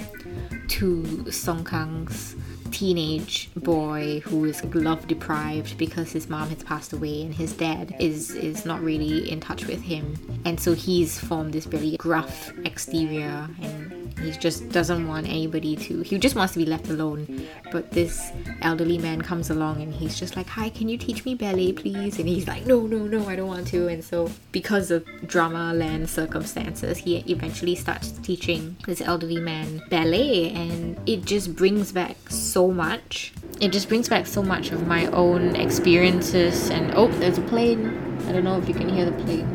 to 0.69 1.31
Song 1.33 1.65
Kang's 1.65 2.37
teenage 2.71 3.51
boy 3.57 4.21
who 4.25 4.45
is 4.45 4.63
love 4.75 5.07
deprived 5.07 5.77
because 5.79 6.13
his 6.13 6.29
mom 6.29 6.49
has 6.49 6.63
passed 6.63 6.93
away 6.93 7.23
and 7.23 7.35
his 7.35 7.53
dad 7.53 7.95
is 7.99 8.31
is 8.31 8.65
not 8.65 8.83
really 8.83 9.31
in 9.31 9.41
touch 9.41 9.67
with 9.67 9.83
him. 9.83 10.15
And 10.45 10.59
so 10.59 10.75
he's 10.75 11.19
formed 11.19 11.53
this 11.53 11.67
really 11.67 11.97
gruff 11.97 12.53
exterior 12.65 13.49
and 13.63 14.19
he 14.21 14.31
just 14.33 14.69
doesn't 14.71 15.07
want 15.07 15.27
anybody 15.27 15.77
to 15.77 16.01
he 16.03 16.19
just 16.19 16.37
wants 16.37 16.53
to 16.55 16.59
be 16.59 16.67
left 16.67 16.89
alone. 16.89 17.47
But 17.73 17.91
this 17.91 18.33
elderly 18.63 18.99
man 18.99 19.21
comes 19.23 19.51
along 19.51 19.83
and 19.83 19.93
he's 19.93 20.19
just 20.19 20.37
like 20.37 20.49
hi 20.49 20.69
can 20.69 20.89
you 20.89 20.99
teach 20.99 21.25
me 21.25 21.35
ballet 21.35 21.73
please? 21.73 22.19
And 22.19 22.29
he's 22.29 22.47
like 22.47 22.67
no 22.67 22.87
no 22.87 22.99
no 22.99 23.29
i 23.29 23.37
don't 23.37 23.49
want 23.49 23.67
to. 23.69 23.89
And 23.89 24.05
so 24.05 24.31
because 24.53 24.91
of 24.91 25.05
drama 25.27 25.73
land 25.75 26.09
circumstances 26.09 26.99
he 26.99 27.19
eventually 27.29 27.75
starts 27.75 28.13
teaching 28.23 28.77
this 28.87 29.01
elderly 29.01 29.41
man 29.41 29.83
ballet 29.91 30.51
and 30.51 30.99
it 31.07 31.25
just 31.25 31.55
brings 31.55 31.93
back 31.93 32.17
so 32.31 32.56
much 32.65 33.33
it 33.61 33.73
just 33.73 33.89
brings 33.89 34.09
back 34.09 34.27
so 34.27 34.43
much 34.43 34.71
of 34.71 34.87
my 34.87 35.07
own 35.07 35.57
experiences 35.57 36.71
and 36.71 36.93
oh 36.95 37.09
there's 37.19 37.39
a 37.39 37.43
plane 37.43 37.87
i 38.27 38.33
don't 38.33 38.45
know 38.45 38.59
if 38.59 38.69
you 38.69 38.75
can 38.75 38.89
hear 38.89 39.05
the 39.05 39.25
plane 39.25 39.47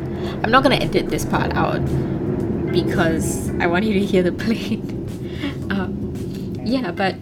i'm 0.44 0.50
not 0.50 0.62
gonna 0.62 0.76
edit 0.76 1.08
this 1.08 1.24
part 1.24 1.52
out 1.54 1.80
because 2.72 3.50
I 3.60 3.66
want 3.66 3.84
you 3.84 3.92
to 3.94 4.04
hear 4.04 4.22
the 4.22 4.32
plane. 4.44 5.68
um, 5.70 6.54
yeah, 6.64 6.90
but 6.90 7.16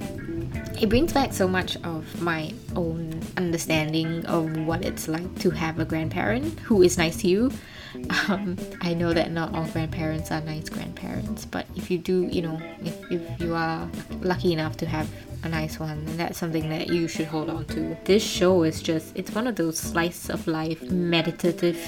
it 0.81 0.89
brings 0.89 1.13
back 1.13 1.33
so 1.33 1.49
much 1.49 1.77
of 1.83 2.23
my 2.23 2.55
own 2.77 3.21
understanding 3.37 4.25
of 4.27 4.57
what 4.67 4.85
it's 4.85 5.09
like 5.09 5.39
to 5.41 5.51
have 5.51 5.79
a 5.79 5.85
grandparent 5.85 6.59
who 6.61 6.83
is 6.83 6.97
nice 6.97 7.17
to 7.19 7.29
you. 7.29 7.53
Um, 8.29 8.57
I 8.81 8.95
know 8.95 9.13
that 9.13 9.33
not 9.33 9.55
all 9.55 9.67
grandparents 9.67 10.31
are 10.31 10.41
nice 10.41 10.69
grandparents, 10.69 11.45
but 11.45 11.67
if 11.75 11.91
you 11.91 11.99
do, 11.99 12.27
you 12.27 12.43
know, 12.43 12.61
if, 12.85 13.11
if 13.11 13.41
you 13.41 13.55
are 13.55 13.89
lucky 14.21 14.53
enough 14.53 14.77
to 14.79 14.87
have 14.87 15.09
a 15.43 15.49
nice 15.49 15.81
one, 15.81 16.05
then 16.05 16.17
that's 16.17 16.39
something 16.39 16.69
that 16.69 16.89
you 16.89 17.09
should 17.09 17.27
hold 17.27 17.51
on 17.51 17.65
to. 17.67 17.97
This 18.05 18.23
show 18.23 18.63
is 18.63 18.83
just, 18.83 19.17
it's 19.17 19.35
one 19.35 19.47
of 19.47 19.57
those 19.57 19.79
slice 19.79 20.29
of 20.29 20.47
life 20.47 20.83
meditative 20.83 21.79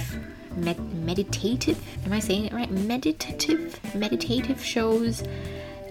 med- 0.56 0.94
meditative? 1.04 1.78
Am 2.04 2.12
i 2.12 2.18
saying 2.18 2.46
it 2.46 2.52
right? 2.52 2.70
Meditative? 2.70 3.78
Meditative 3.94 4.62
shows 4.62 5.22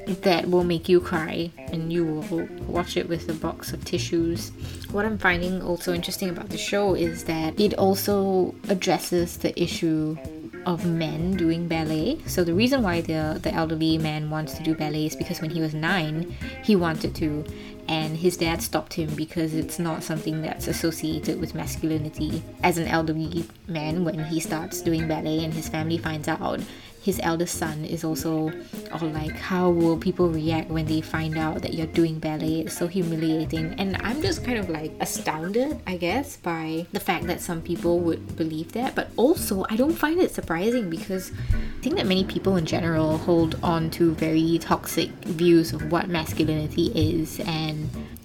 that 0.08 0.50
will 0.50 0.64
make 0.64 0.90
you 0.90 1.00
cry 1.00 1.52
and 1.72 1.92
you 1.92 2.06
will 2.06 2.48
watch 2.68 2.98
it 2.98 3.08
with 3.08 3.30
a 3.30 3.34
box 3.34 3.74
of 3.74 3.84
tissues. 3.86 4.52
What 4.92 5.06
I'm 5.06 5.18
finding 5.18 5.62
also 5.62 5.94
interesting 5.94 6.30
about 6.30 6.50
the 6.50 6.58
show 6.58 6.96
is 6.96 7.24
that 7.26 7.60
it 7.60 7.74
also 7.76 8.56
addresses 8.70 9.38
the 9.38 9.60
issue 9.62 10.18
of 10.66 10.86
men 10.86 11.36
doing 11.36 11.68
ballet. 11.68 12.20
So 12.28 12.44
the 12.44 12.54
reason 12.54 12.84
why 12.84 13.02
the 13.02 13.40
the 13.42 13.54
elderly 13.54 13.98
man 13.98 14.30
wants 14.30 14.54
to 14.54 14.64
do 14.64 14.76
ballet 14.76 15.08
is 15.08 15.16
because 15.16 15.42
when 15.42 15.50
he 15.50 15.62
was 15.62 15.74
9, 15.74 16.36
he 16.64 16.76
wanted 16.76 17.16
to 17.16 17.46
and 17.92 18.16
his 18.16 18.38
dad 18.38 18.62
stopped 18.62 18.94
him 18.94 19.14
because 19.16 19.54
it's 19.54 19.78
not 19.78 20.02
something 20.02 20.42
that's 20.42 20.68
associated 20.68 21.42
with 21.42 21.54
masculinity. 21.54 22.42
As 22.64 22.78
an 22.78 22.88
elderly 22.88 23.44
man, 23.68 24.06
when 24.06 24.24
he 24.24 24.40
starts 24.40 24.82
doing 24.82 25.10
ballet 25.10 25.44
and 25.44 25.54
his 25.54 25.68
family 25.68 25.98
finds 25.98 26.30
out, 26.30 26.62
his 27.02 27.20
eldest 27.24 27.58
son 27.58 27.84
is 27.84 28.04
also 28.04 28.52
all 28.94 29.10
like, 29.10 29.32
How 29.32 29.70
will 29.72 29.98
people 29.98 30.30
react 30.30 30.70
when 30.70 30.86
they 30.86 31.02
find 31.02 31.36
out 31.36 31.64
that 31.64 31.74
you're 31.74 31.88
doing 31.88 32.20
ballet? 32.20 32.62
It's 32.62 32.78
so 32.78 32.88
humiliating. 32.88 33.74
And 33.80 33.98
I'm 34.04 34.22
just 34.22 34.46
kind 34.46 34.60
of 34.60 34.70
like 34.70 34.92
astounded, 35.00 35.82
I 35.88 35.98
guess, 35.98 36.38
by 36.38 36.86
the 36.92 37.00
fact 37.00 37.26
that 37.26 37.42
some 37.42 37.62
people 37.62 38.00
would 38.02 38.36
believe 38.36 38.74
that. 38.74 38.94
But 38.94 39.10
also, 39.18 39.66
I 39.70 39.78
don't 39.78 39.94
find 39.94 40.22
it 40.22 40.32
surprising 40.32 40.92
because 40.92 41.32
I 41.52 41.82
think 41.82 41.96
that 41.96 42.06
many 42.06 42.24
people 42.24 42.56
in 42.56 42.68
general 42.68 43.18
hold 43.18 43.58
on 43.64 43.90
to 43.92 44.14
very 44.14 44.60
toxic 44.60 45.10
views 45.26 45.74
of 45.74 45.92
what 45.92 46.08
masculinity 46.08 46.92
is 46.94 47.40
and 47.42 47.81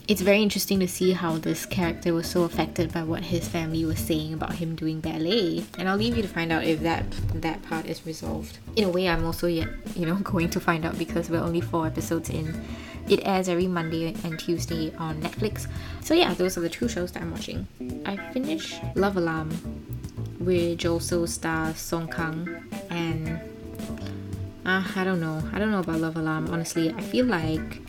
it's 0.09 0.21
very 0.21 0.43
interesting 0.43 0.81
to 0.81 0.89
see 0.89 1.13
how 1.13 1.39
this 1.39 1.67
character 1.67 2.15
was 2.15 2.29
so 2.29 2.45
affected 2.45 2.93
by 2.93 3.03
what 3.03 3.25
his 3.25 3.49
family 3.49 3.85
was 3.85 3.99
saying 3.99 4.33
about 4.33 4.55
him 4.55 4.77
doing 4.77 5.01
ballet. 5.01 5.65
And 5.79 5.89
I'll 5.89 5.97
leave 5.97 6.17
you 6.17 6.23
to 6.23 6.29
find 6.29 6.53
out 6.53 6.65
if 6.65 6.81
that 6.81 7.05
that 7.35 7.63
part 7.63 7.87
is 7.87 8.07
resolved. 8.07 8.59
In 8.77 8.85
a 8.85 8.89
way, 8.89 9.09
I'm 9.09 9.25
also 9.25 9.47
yet 9.47 9.69
you 9.95 10.07
know 10.07 10.15
going 10.23 10.51
to 10.51 10.61
find 10.61 10.85
out 10.85 10.99
because 10.99 11.31
we're 11.31 11.41
only 11.41 11.61
four 11.61 11.87
episodes 11.87 12.31
in. 12.31 12.65
It 13.09 13.21
airs 13.25 13.49
every 13.49 13.69
Monday 13.69 14.15
and 14.25 14.39
Tuesday 14.39 14.93
on 14.97 15.21
Netflix. 15.23 15.69
So 16.03 16.15
yeah, 16.15 16.35
those 16.35 16.59
are 16.59 16.61
the 16.61 16.69
two 16.69 16.89
shows 16.89 17.13
that 17.13 17.23
I'm 17.23 17.31
watching. 17.31 17.67
I 18.05 18.17
finished 18.33 18.81
Love 18.95 19.17
Alarm 19.17 19.51
which 20.39 20.87
also 20.87 21.27
stars 21.27 21.77
Song 21.79 22.09
Kang 22.09 22.49
and 22.91 23.41
uh, 24.65 24.83
I 24.97 25.05
don't 25.05 25.21
know. 25.21 25.43
I 25.53 25.59
don't 25.59 25.71
know 25.71 25.81
about 25.81 26.01
Love 26.01 26.17
Alarm. 26.17 26.49
Honestly, 26.51 26.91
I 26.91 27.01
feel 27.01 27.27
like 27.27 27.81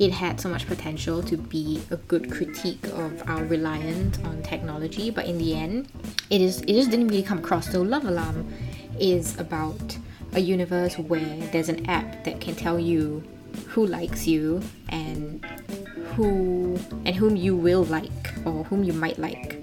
it 0.00 0.10
had 0.10 0.40
so 0.40 0.48
much 0.48 0.66
potential 0.66 1.22
to 1.22 1.36
be 1.36 1.82
a 1.90 1.96
good 1.96 2.32
critique 2.32 2.82
of 2.86 3.22
our 3.28 3.44
reliance 3.44 4.18
on 4.24 4.42
technology, 4.42 5.10
but 5.10 5.26
in 5.26 5.36
the 5.36 5.54
end, 5.54 5.88
it 6.30 6.40
is 6.40 6.62
it 6.62 6.72
just 6.72 6.90
didn't 6.90 7.08
really 7.08 7.22
come 7.22 7.38
across. 7.38 7.70
So 7.70 7.82
Love 7.82 8.06
Alarm 8.06 8.50
is 8.98 9.38
about 9.38 9.98
a 10.32 10.40
universe 10.40 10.98
where 10.98 11.36
there's 11.52 11.68
an 11.68 11.84
app 11.88 12.24
that 12.24 12.40
can 12.40 12.54
tell 12.54 12.78
you 12.78 13.22
who 13.66 13.84
likes 13.84 14.26
you 14.26 14.62
and 14.88 15.44
who 16.14 16.78
and 17.04 17.14
whom 17.14 17.36
you 17.36 17.54
will 17.54 17.84
like 17.84 18.32
or 18.46 18.64
whom 18.64 18.82
you 18.82 18.94
might 18.94 19.18
like 19.18 19.62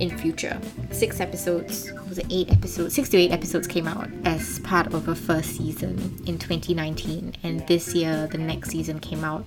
in 0.00 0.16
future. 0.16 0.60
Six 0.90 1.20
episodes, 1.20 1.90
was 2.08 2.18
it 2.18 2.26
eight 2.30 2.50
episodes? 2.50 2.94
Six 2.94 3.08
to 3.10 3.16
eight 3.16 3.32
episodes 3.32 3.66
came 3.66 3.86
out 3.86 4.08
as 4.24 4.60
part 4.60 4.92
of 4.94 5.08
a 5.08 5.14
first 5.14 5.56
season 5.56 5.98
in 6.26 6.38
2019, 6.38 7.34
and 7.42 7.66
this 7.66 7.94
year 7.94 8.26
the 8.30 8.38
next 8.38 8.70
season 8.70 9.00
came 9.00 9.24
out 9.24 9.44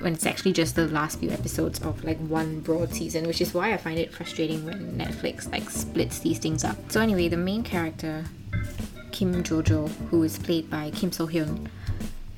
when 0.00 0.14
it's 0.14 0.26
actually 0.26 0.52
just 0.52 0.76
the 0.76 0.88
last 0.88 1.20
few 1.20 1.30
episodes 1.30 1.80
of 1.82 2.02
like 2.04 2.18
one 2.18 2.60
broad 2.60 2.92
season, 2.92 3.26
which 3.26 3.40
is 3.40 3.54
why 3.54 3.72
I 3.72 3.76
find 3.76 3.98
it 3.98 4.12
frustrating 4.12 4.64
when 4.64 4.98
Netflix 4.98 5.50
like 5.50 5.70
splits 5.70 6.18
these 6.20 6.38
things 6.38 6.64
up. 6.64 6.76
So 6.90 7.00
anyway, 7.00 7.28
the 7.28 7.36
main 7.36 7.62
character 7.62 8.24
Kim 9.12 9.42
Jojo, 9.42 9.88
who 10.10 10.22
is 10.22 10.38
played 10.38 10.70
by 10.70 10.90
Kim 10.92 11.10
So 11.10 11.26
Hyun, 11.26 11.68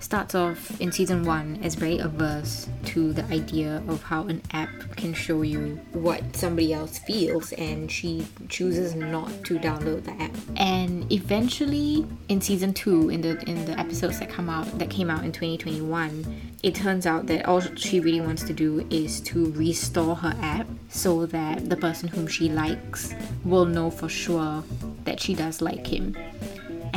starts 0.01 0.35
off 0.35 0.81
in 0.81 0.91
season 0.91 1.25
one 1.25 1.61
as 1.63 1.75
very 1.75 1.99
averse 1.99 2.69
to 2.85 3.13
the 3.13 3.25
idea 3.27 3.83
of 3.87 4.03
how 4.03 4.25
an 4.25 4.43
app 4.53 4.71
can 4.97 5.13
show 5.13 5.43
you 5.43 5.79
what 5.93 6.35
somebody 6.35 6.73
else 6.73 6.99
feels 7.01 7.53
and 7.53 7.91
she 7.91 8.27
chooses 8.49 8.95
not 8.95 9.31
to 9.45 9.59
download 9.59 10.03
the 10.05 10.13
app. 10.23 10.35
And 10.57 11.11
eventually 11.13 12.07
in 12.29 12.41
season 12.41 12.73
two 12.73 13.11
in 13.11 13.21
the 13.21 13.39
in 13.49 13.65
the 13.67 13.79
episodes 13.79 14.19
that 14.21 14.31
come 14.31 14.49
out 14.49 14.67
that 14.79 14.91
came 14.91 15.11
out 15.11 15.25
in 15.25 15.33
2021 15.33 16.53
it 16.63 16.75
turns 16.75 17.07
out 17.07 17.27
that 17.27 17.47
all 17.47 17.61
she 17.61 18.01
really 18.01 18.21
wants 18.21 18.43
to 18.45 18.53
do 18.53 18.87
is 18.91 19.21
to 19.21 19.53
restore 19.53 20.17
her 20.17 20.35
app 20.41 20.67
so 20.89 21.27
that 21.27 21.69
the 21.69 21.77
person 21.77 22.09
whom 22.09 22.27
she 22.27 22.49
likes 22.49 23.15
will 23.45 23.67
know 23.67 23.91
for 23.91 24.09
sure 24.09 24.63
that 25.05 25.21
she 25.21 25.35
does 25.35 25.61
like 25.61 25.87
him 25.87 26.17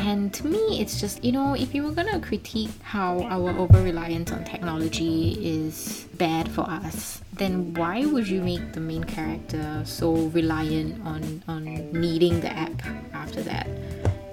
and 0.06 0.34
to 0.34 0.48
me, 0.48 0.82
it's 0.82 1.00
just, 1.00 1.24
you 1.24 1.32
know, 1.32 1.54
if 1.54 1.74
you 1.74 1.84
were 1.84 1.94
gonna 1.94 2.20
critique 2.20 2.72
how 2.82 3.22
our 3.22 3.52
over 3.58 3.82
reliance 3.82 4.34
on 4.34 4.44
technology 4.44 5.38
is 5.42 6.10
bad 6.16 6.52
for 6.52 6.70
us, 6.70 7.22
then 7.32 7.74
why 7.76 8.06
would 8.06 8.28
you 8.28 8.42
make 8.42 8.74
the 8.74 8.82
main 8.82 9.06
character 9.06 9.82
so 9.86 10.14
reliant 10.40 11.02
on, 11.08 11.42
on 11.48 11.64
needing 11.94 12.42
the 12.42 12.52
app 12.52 12.86
after 13.14 13.42
that? 13.44 13.66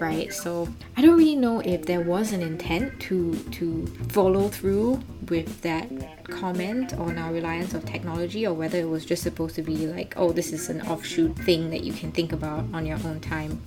Right, 0.00 0.32
so 0.32 0.66
I 0.96 1.02
don't 1.02 1.16
really 1.16 1.36
know 1.36 1.60
if 1.60 1.86
there 1.86 2.00
was 2.00 2.32
an 2.32 2.42
intent 2.42 2.98
to 3.02 3.36
to 3.52 3.86
follow 4.08 4.48
through 4.48 5.00
with 5.28 5.60
that 5.60 5.88
comment 6.24 6.94
on 6.94 7.16
our 7.16 7.32
reliance 7.32 7.74
of 7.74 7.84
technology 7.84 8.44
or 8.46 8.54
whether 8.54 8.78
it 8.78 8.88
was 8.88 9.04
just 9.04 9.22
supposed 9.22 9.54
to 9.56 9.62
be 9.62 9.86
like, 9.86 10.14
oh, 10.16 10.32
this 10.32 10.52
is 10.52 10.68
an 10.68 10.80
offshoot 10.88 11.36
thing 11.36 11.70
that 11.70 11.84
you 11.84 11.92
can 11.92 12.10
think 12.10 12.32
about 12.32 12.64
on 12.72 12.86
your 12.86 12.98
own 13.04 13.20
time 13.20 13.62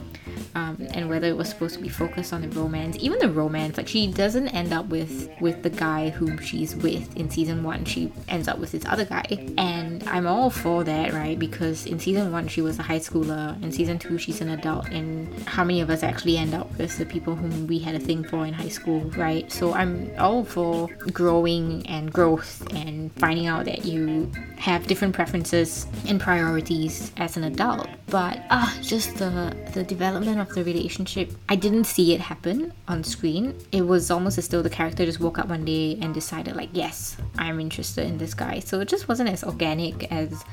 um, 0.55 0.77
and 0.93 1.09
whether 1.09 1.27
it 1.27 1.37
was 1.37 1.49
supposed 1.49 1.75
to 1.75 1.81
be 1.81 1.89
focused 1.89 2.33
on 2.33 2.41
the 2.41 2.49
romance 2.59 2.97
even 2.99 3.19
the 3.19 3.29
romance 3.29 3.77
like 3.77 3.87
she 3.87 4.07
doesn't 4.07 4.49
end 4.49 4.73
up 4.73 4.85
with 4.87 5.29
with 5.39 5.63
the 5.63 5.69
guy 5.69 6.09
whom 6.09 6.37
she's 6.39 6.75
with 6.75 7.15
in 7.17 7.29
season 7.29 7.63
one. 7.63 7.85
She 7.85 8.11
ends 8.27 8.47
up 8.47 8.59
with 8.59 8.71
this 8.71 8.85
other 8.85 9.05
guy. 9.05 9.25
And 9.57 10.03
i'm 10.07 10.27
all 10.27 10.49
for 10.49 10.83
that 10.83 11.13
right? 11.13 11.37
Because 11.37 11.85
in 11.85 11.99
season 11.99 12.31
one 12.31 12.47
she 12.47 12.61
was 12.61 12.79
a 12.79 12.83
high 12.83 12.99
schooler. 12.99 13.61
In 13.63 13.71
season 13.71 13.99
two 13.99 14.17
she's 14.17 14.41
an 14.41 14.49
adult. 14.49 14.89
And 14.89 15.47
how 15.47 15.63
many 15.63 15.81
of 15.81 15.89
us 15.89 16.03
actually 16.03 16.37
end 16.37 16.53
up 16.53 16.77
with 16.77 16.97
the 16.97 17.05
people 17.05 17.35
whom 17.35 17.67
we 17.67 17.79
had 17.79 17.95
a 17.95 17.99
thing 17.99 18.23
for 18.23 18.45
in 18.45 18.53
high 18.53 18.69
school 18.69 19.01
right? 19.11 19.51
So 19.51 19.73
i'm 19.73 20.11
all 20.17 20.43
for 20.43 20.87
growing 21.11 21.85
and 21.87 22.11
growth 22.11 22.65
and 22.73 23.11
finding 23.13 23.47
out 23.47 23.65
that 23.65 23.85
you 23.85 24.31
have 24.57 24.87
different 24.87 25.13
preferences 25.13 25.87
and 26.07 26.19
priorities 26.19 27.11
as 27.17 27.37
an 27.37 27.43
adult. 27.45 27.87
But 28.07 28.39
ah 28.49 28.77
just 28.81 29.17
the 29.17 29.55
the 29.73 29.83
development 29.83 30.39
of 30.49 30.55
the 30.55 30.63
relationship, 30.63 31.31
I 31.49 31.55
didn't 31.55 31.85
see 31.85 32.13
it 32.13 32.21
happen 32.21 32.73
on 32.87 33.03
screen. 33.03 33.57
It 33.71 33.81
was 33.81 34.11
almost 34.11 34.37
as 34.37 34.47
though 34.47 34.61
the 34.61 34.69
character 34.69 35.05
just 35.05 35.19
woke 35.19 35.39
up 35.39 35.47
one 35.47 35.65
day 35.65 35.97
and 36.01 36.13
decided, 36.13 36.55
like, 36.55 36.69
yes, 36.73 37.17
I'm 37.37 37.59
interested 37.59 38.05
in 38.05 38.17
this 38.17 38.33
guy. 38.33 38.59
So 38.59 38.79
it 38.79 38.87
just 38.87 39.07
wasn't 39.07 39.29
as 39.29 39.43
organic 39.43 40.11
as 40.11 40.43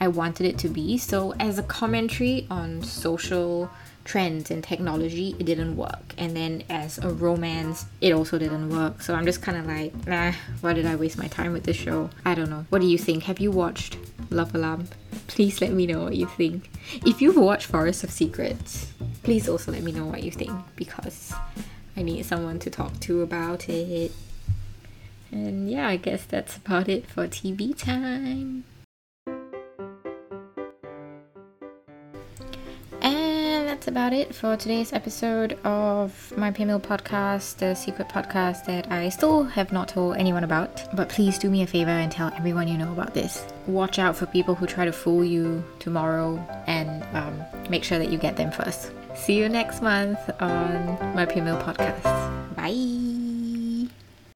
I 0.00 0.08
wanted 0.08 0.46
it 0.46 0.58
to 0.58 0.68
be. 0.68 0.98
So, 0.98 1.32
as 1.40 1.58
a 1.58 1.62
commentary 1.62 2.46
on 2.50 2.82
social 2.82 3.70
trends 4.06 4.50
and 4.50 4.62
technology, 4.62 5.34
it 5.38 5.44
didn't 5.44 5.76
work. 5.76 6.14
And 6.16 6.34
then 6.34 6.62
as 6.70 6.98
a 6.98 7.10
romance, 7.10 7.84
it 8.00 8.12
also 8.12 8.38
didn't 8.38 8.70
work. 8.70 9.02
So 9.02 9.14
I'm 9.14 9.26
just 9.26 9.42
kind 9.42 9.58
of 9.58 9.66
like, 9.66 10.06
nah, 10.06 10.32
why 10.60 10.72
did 10.72 10.86
I 10.86 10.96
waste 10.96 11.18
my 11.18 11.26
time 11.26 11.52
with 11.52 11.64
this 11.64 11.76
show? 11.76 12.08
I 12.24 12.34
don't 12.34 12.48
know. 12.48 12.64
What 12.70 12.80
do 12.80 12.86
you 12.86 12.98
think? 12.98 13.24
Have 13.24 13.40
you 13.40 13.50
watched 13.50 13.98
Love 14.30 14.54
Alarm? 14.54 14.88
Please 15.26 15.60
let 15.60 15.72
me 15.72 15.86
know 15.86 16.04
what 16.04 16.16
you 16.16 16.26
think. 16.26 16.70
If 17.04 17.20
you've 17.20 17.36
watched 17.36 17.66
Forest 17.66 18.04
of 18.04 18.10
Secrets, 18.10 18.92
please 19.26 19.48
also 19.48 19.72
let 19.72 19.82
me 19.82 19.90
know 19.90 20.06
what 20.06 20.22
you 20.22 20.30
think 20.30 20.52
because 20.76 21.34
I 21.96 22.02
need 22.02 22.24
someone 22.24 22.60
to 22.60 22.70
talk 22.70 23.00
to 23.00 23.22
about 23.22 23.68
it. 23.68 24.12
And 25.32 25.68
yeah, 25.68 25.88
I 25.88 25.96
guess 25.96 26.24
that's 26.24 26.58
about 26.58 26.88
it 26.88 27.08
for 27.08 27.26
TV 27.26 27.76
time. 27.76 28.62
And 33.02 33.68
that's 33.68 33.88
about 33.88 34.12
it 34.12 34.32
for 34.32 34.56
today's 34.56 34.92
episode 34.92 35.54
of 35.64 36.32
my 36.36 36.52
Bimil 36.52 36.80
podcast, 36.80 37.56
the 37.56 37.74
secret 37.74 38.08
podcast 38.08 38.64
that 38.66 38.92
I 38.92 39.08
still 39.08 39.42
have 39.42 39.72
not 39.72 39.88
told 39.88 40.18
anyone 40.18 40.44
about. 40.44 40.84
But 40.94 41.08
please 41.08 41.36
do 41.36 41.50
me 41.50 41.62
a 41.62 41.66
favor 41.66 41.90
and 41.90 42.12
tell 42.12 42.32
everyone 42.36 42.68
you 42.68 42.78
know 42.78 42.92
about 42.92 43.12
this. 43.12 43.44
Watch 43.66 43.98
out 43.98 44.14
for 44.14 44.26
people 44.26 44.54
who 44.54 44.68
try 44.68 44.84
to 44.84 44.92
fool 44.92 45.24
you 45.24 45.64
tomorrow 45.80 46.38
and 46.68 47.02
um, 47.16 47.42
make 47.68 47.82
sure 47.82 47.98
that 47.98 48.12
you 48.12 48.18
get 48.18 48.36
them 48.36 48.52
first. 48.52 48.92
See 49.16 49.38
you 49.38 49.48
next 49.48 49.82
month 49.82 50.18
on 50.40 50.98
my 51.14 51.26
Bimil 51.26 51.60
podcast. 51.62 52.04
Bye. 52.54 52.95